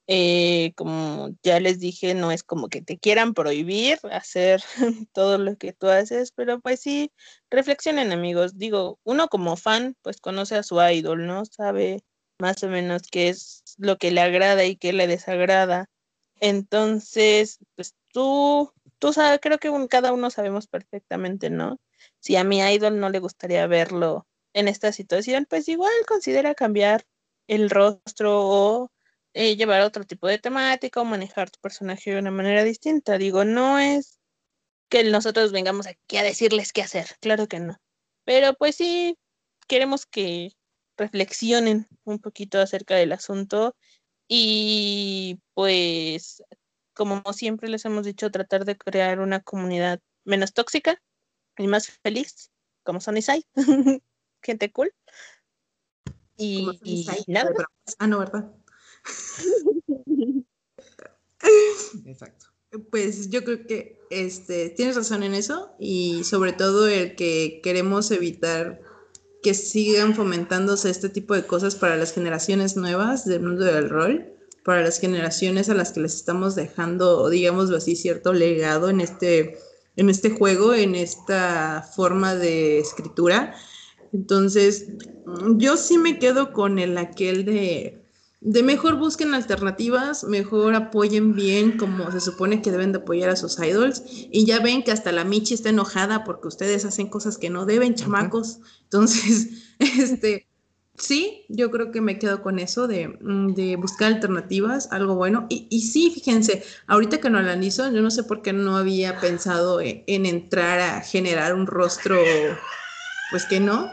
Eh, 0.08 0.72
como 0.76 1.30
ya 1.44 1.60
les 1.60 1.78
dije, 1.78 2.14
no 2.14 2.32
es 2.32 2.42
como 2.42 2.68
que 2.68 2.82
te 2.82 2.98
quieran 2.98 3.34
prohibir 3.34 4.00
hacer 4.10 4.62
todo 5.14 5.38
lo 5.38 5.56
que 5.56 5.72
tú 5.72 5.88
haces, 5.88 6.32
pero 6.32 6.60
pues 6.60 6.80
sí, 6.80 7.12
reflexionen 7.50 8.10
amigos. 8.12 8.58
Digo, 8.58 8.98
uno 9.04 9.28
como 9.28 9.56
fan, 9.56 9.96
pues 10.02 10.20
conoce 10.20 10.56
a 10.56 10.64
su 10.64 10.82
idol, 10.82 11.26
¿no? 11.28 11.44
Sabe 11.46 12.02
más 12.40 12.64
o 12.64 12.68
menos 12.68 13.02
qué 13.10 13.28
es 13.28 13.62
lo 13.78 13.98
que 13.98 14.10
le 14.10 14.20
agrada 14.20 14.64
y 14.64 14.76
qué 14.76 14.92
le 14.92 15.06
desagrada. 15.06 15.86
Entonces, 16.40 17.58
pues 17.76 17.94
tú 18.12 18.72
tú 19.02 19.12
sabes, 19.12 19.40
creo 19.42 19.58
que 19.58 19.68
cada 19.90 20.12
uno 20.12 20.30
sabemos 20.30 20.68
perfectamente, 20.68 21.50
¿no? 21.50 21.80
Si 22.20 22.36
a 22.36 22.44
mi 22.44 22.60
idol 22.60 23.00
no 23.00 23.10
le 23.10 23.18
gustaría 23.18 23.66
verlo 23.66 24.28
en 24.52 24.68
esta 24.68 24.92
situación, 24.92 25.44
pues 25.50 25.68
igual 25.68 25.92
considera 26.06 26.54
cambiar 26.54 27.04
el 27.48 27.68
rostro 27.68 28.46
o 28.46 28.92
eh, 29.34 29.56
llevar 29.56 29.80
otro 29.80 30.04
tipo 30.04 30.28
de 30.28 30.38
temática 30.38 31.00
o 31.00 31.04
manejar 31.04 31.50
tu 31.50 31.58
personaje 31.60 32.12
de 32.12 32.20
una 32.20 32.30
manera 32.30 32.62
distinta. 32.62 33.18
Digo, 33.18 33.44
no 33.44 33.80
es 33.80 34.20
que 34.88 35.02
nosotros 35.02 35.50
vengamos 35.50 35.88
aquí 35.88 36.18
a 36.18 36.22
decirles 36.22 36.72
qué 36.72 36.82
hacer, 36.82 37.06
claro 37.20 37.48
que 37.48 37.58
no. 37.58 37.78
Pero 38.24 38.54
pues 38.54 38.76
sí, 38.76 39.18
queremos 39.66 40.06
que 40.06 40.52
reflexionen 40.96 41.88
un 42.04 42.20
poquito 42.20 42.60
acerca 42.60 42.94
del 42.94 43.10
asunto 43.12 43.74
y 44.28 45.40
pues 45.54 46.44
como 46.94 47.22
siempre 47.32 47.68
les 47.68 47.84
hemos 47.84 48.04
dicho, 48.04 48.30
tratar 48.30 48.64
de 48.64 48.76
crear 48.76 49.20
una 49.20 49.40
comunidad 49.40 50.00
menos 50.24 50.52
tóxica 50.52 51.02
y 51.58 51.66
más 51.66 51.88
feliz, 52.02 52.50
como 52.82 53.00
son 53.00 53.16
Isai. 53.16 53.44
Gente 54.42 54.72
cool. 54.72 54.92
Y, 56.36 56.66
como 56.66 56.78
y 56.82 57.06
nada, 57.28 57.52
pero- 57.54 57.68
Ah, 57.98 58.06
no, 58.06 58.18
¿verdad? 58.18 58.52
Exacto. 62.06 62.46
Pues 62.90 63.28
yo 63.28 63.44
creo 63.44 63.66
que 63.66 64.00
este, 64.10 64.70
tienes 64.70 64.96
razón 64.96 65.22
en 65.22 65.34
eso 65.34 65.74
y 65.78 66.24
sobre 66.24 66.52
todo 66.52 66.88
el 66.88 67.16
que 67.16 67.60
queremos 67.62 68.10
evitar 68.10 68.80
que 69.42 69.54
sigan 69.54 70.14
fomentándose 70.14 70.88
este 70.88 71.08
tipo 71.08 71.34
de 71.34 71.46
cosas 71.46 71.74
para 71.74 71.96
las 71.96 72.12
generaciones 72.14 72.76
nuevas 72.76 73.26
del 73.26 73.42
mundo 73.42 73.64
del 73.64 73.90
rol, 73.90 74.32
para 74.64 74.82
las 74.82 74.98
generaciones 74.98 75.68
a 75.68 75.74
las 75.74 75.92
que 75.92 76.00
les 76.00 76.14
estamos 76.14 76.54
dejando, 76.54 77.28
digámoslo 77.28 77.76
así, 77.76 77.96
cierto 77.96 78.32
legado 78.32 78.90
en 78.90 79.00
este, 79.00 79.58
en 79.96 80.08
este 80.08 80.30
juego, 80.30 80.74
en 80.74 80.94
esta 80.94 81.88
forma 81.94 82.34
de 82.34 82.78
escritura. 82.78 83.54
Entonces, 84.12 84.88
yo 85.56 85.76
sí 85.76 85.98
me 85.98 86.18
quedo 86.18 86.52
con 86.52 86.78
el 86.78 86.98
aquel 86.98 87.44
de 87.44 88.02
de 88.44 88.64
mejor 88.64 88.98
busquen 88.98 89.34
alternativas, 89.34 90.24
mejor 90.24 90.74
apoyen 90.74 91.32
bien 91.32 91.78
como 91.78 92.10
se 92.10 92.20
supone 92.20 92.60
que 92.60 92.72
deben 92.72 92.90
de 92.90 92.98
apoyar 92.98 93.30
a 93.30 93.36
sus 93.36 93.56
idols. 93.60 94.02
Y 94.04 94.44
ya 94.46 94.58
ven 94.58 94.82
que 94.82 94.90
hasta 94.90 95.12
la 95.12 95.22
Michi 95.22 95.54
está 95.54 95.68
enojada 95.68 96.24
porque 96.24 96.48
ustedes 96.48 96.84
hacen 96.84 97.08
cosas 97.08 97.38
que 97.38 97.50
no 97.50 97.66
deben, 97.66 97.94
chamacos. 97.94 98.58
Entonces, 98.82 99.48
este, 99.78 100.48
sí, 101.02 101.44
yo 101.48 101.70
creo 101.70 101.90
que 101.90 102.00
me 102.00 102.18
quedo 102.18 102.42
con 102.42 102.58
eso 102.58 102.86
de, 102.86 103.08
mm, 103.08 103.54
de 103.54 103.76
buscar 103.76 104.12
alternativas, 104.12 104.88
algo 104.92 105.14
bueno. 105.14 105.46
Y, 105.48 105.66
y 105.70 105.82
sí, 105.82 106.10
fíjense, 106.14 106.62
ahorita 106.86 107.20
que 107.20 107.30
no 107.30 107.40
lo 107.40 107.50
analizo, 107.50 107.90
yo 107.90 108.00
no 108.00 108.10
sé 108.10 108.22
por 108.22 108.42
qué 108.42 108.52
no 108.52 108.76
había 108.76 109.20
pensado 109.20 109.80
en, 109.80 110.04
en 110.06 110.26
entrar 110.26 110.80
a 110.80 111.00
generar 111.00 111.54
un 111.54 111.66
rostro, 111.66 112.16
pues 113.30 113.44
que 113.46 113.60
no, 113.60 113.90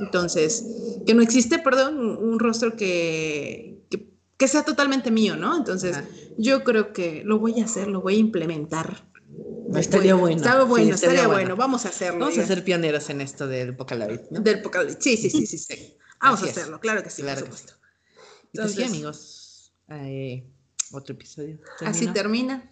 entonces, 0.00 0.64
que 1.06 1.14
no 1.14 1.22
existe, 1.22 1.58
perdón, 1.58 1.98
un, 1.98 2.38
rostro 2.38 2.76
que, 2.76 3.84
que, 3.90 4.08
que 4.36 4.48
sea 4.48 4.64
totalmente 4.64 5.10
mío, 5.10 5.36
¿no? 5.36 5.56
Entonces, 5.56 5.96
Ajá. 5.96 6.06
yo 6.38 6.64
creo 6.64 6.92
que 6.92 7.22
lo 7.24 7.38
voy 7.38 7.60
a 7.60 7.64
hacer, 7.64 7.88
lo 7.88 8.00
voy 8.00 8.16
a 8.16 8.18
implementar. 8.18 9.04
Estaría 9.74 10.14
bueno. 10.14 10.36
Está 10.36 10.64
bueno, 10.64 10.86
Sí, 10.86 10.90
estaría, 10.92 11.14
estaría 11.14 11.26
bueno. 11.26 11.40
bueno. 11.50 11.56
Vamos 11.56 11.86
a 11.86 11.88
hacerlo. 11.88 12.20
Vamos 12.20 12.38
a 12.38 12.46
ser 12.46 12.64
pioneros 12.64 13.08
en 13.10 13.20
esto 13.20 13.46
del 13.46 13.70
Apocalipsis, 13.70 14.30
¿no? 14.30 14.40
Del 14.40 14.58
apocalipsis. 14.58 14.98
Sí, 15.00 15.16
sí, 15.16 15.30
sí, 15.30 15.46
sí, 15.46 15.58
sí. 15.58 15.96
Vamos 16.22 16.38
Así 16.40 16.48
a 16.48 16.50
es. 16.52 16.56
hacerlo, 16.58 16.80
claro 16.80 17.02
que 17.02 17.10
sí, 17.10 17.22
Claro 17.22 17.40
por 17.40 17.50
que 17.50 17.56
sí. 17.56 17.62
supuesto. 17.62 17.82
Y 18.52 18.58
pues 18.58 18.72
sí, 18.72 18.82
amigos. 18.84 19.72
eh, 19.88 20.46
otro 20.92 21.14
episodio. 21.14 21.58
Así 21.80 22.06
termina. 22.08 22.70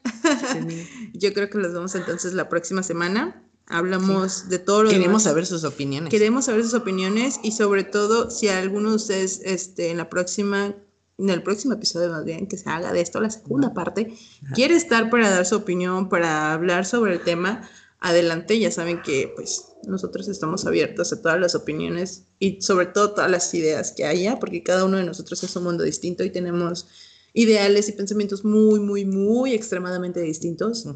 Termina. 0.53 0.83
Yo 1.15 1.33
creo 1.33 1.49
que 1.51 1.59
los 1.59 1.73
vemos 1.73 1.95
entonces 1.95 2.35
la 2.35 2.49
próxima 2.49 2.83
semana. 2.83 3.43
Hablamos 3.67 4.49
de 4.49 4.59
todo 4.59 4.83
lo 4.83 4.91
Queremos 4.91 5.09
demás. 5.09 5.23
saber 5.23 5.47
sus 5.47 5.65
opiniones. 5.65 6.11
Queremos 6.11 6.47
saber 6.47 6.65
sus 6.65 6.75
opiniones 6.75 7.39
y 7.43 7.53
sobre 7.53 7.85
todo 7.85 8.31
si 8.31 8.49
alguno 8.49 8.91
de 8.91 8.97
ustedes 8.97 9.41
este, 9.45 9.91
en 9.91 9.97
la 9.97 10.11
próxima, 10.11 10.75
en 11.19 11.31
el 11.31 11.43
próximo 11.45 11.75
episodio 11.75 12.11
más 12.11 12.25
bien, 12.25 12.47
que 12.49 12.57
se 12.59 12.69
haga 12.69 12.93
de 12.93 13.01
esto, 13.01 13.21
la 13.21 13.31
segunda 13.31 13.73
parte, 13.73 14.13
Ajá. 14.45 14.55
quiere 14.55 14.75
estar 14.75 15.09
para 15.09 15.31
dar 15.31 15.47
su 15.47 15.55
opinión, 15.57 16.09
para 16.09 16.53
hablar 16.53 16.85
sobre 16.85 17.13
el 17.15 17.21
tema, 17.21 17.69
adelante. 18.01 18.59
Ya 18.59 18.71
saben 18.71 19.03
que 19.03 19.33
pues 19.35 19.67
nosotros 19.87 20.29
estamos 20.29 20.67
abiertos 20.67 21.13
a 21.13 21.23
todas 21.23 21.41
las 21.41 21.55
opiniones 21.55 22.25
y 22.39 22.61
sobre 22.61 22.87
todo 22.87 23.13
todas 23.13 23.31
las 23.31 23.53
ideas 23.55 23.93
que 23.93 24.05
haya, 24.05 24.39
porque 24.39 24.63
cada 24.63 24.85
uno 24.85 24.97
de 24.97 25.05
nosotros 25.05 25.43
es 25.43 25.55
un 25.57 25.65
mundo 25.65 25.85
distinto 25.85 26.25
y 26.25 26.31
tenemos 26.31 26.87
ideales 27.33 27.89
y 27.89 27.93
pensamientos 27.93 28.45
muy, 28.45 28.81
muy, 28.81 29.05
muy 29.05 29.55
extremadamente 29.55 30.21
distintos. 30.21 30.87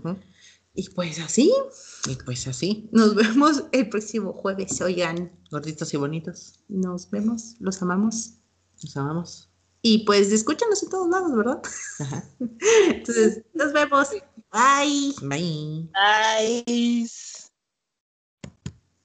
Y 0.74 0.88
pues 0.90 1.20
así, 1.20 1.52
Y 2.08 2.16
pues 2.24 2.48
así, 2.48 2.88
nos 2.92 3.14
vemos 3.14 3.64
el 3.72 3.88
próximo 3.88 4.32
jueves, 4.32 4.80
oigan. 4.80 5.30
gorditos 5.50 5.94
y 5.94 5.96
bonitos. 5.96 6.64
Nos 6.68 7.08
vemos, 7.10 7.54
los 7.60 7.80
amamos. 7.80 8.34
Nos 8.82 8.96
amamos. 8.96 9.50
Y 9.82 10.04
pues 10.04 10.32
escúchanos 10.32 10.82
en 10.82 10.88
todos 10.88 11.08
lados, 11.10 11.36
¿verdad? 11.36 11.62
Ajá. 12.00 12.28
Entonces, 12.88 13.42
nos 13.52 13.72
vemos. 13.72 14.08
Bye. 14.54 15.12
Bye. 15.20 15.88
Ay. 15.94 17.06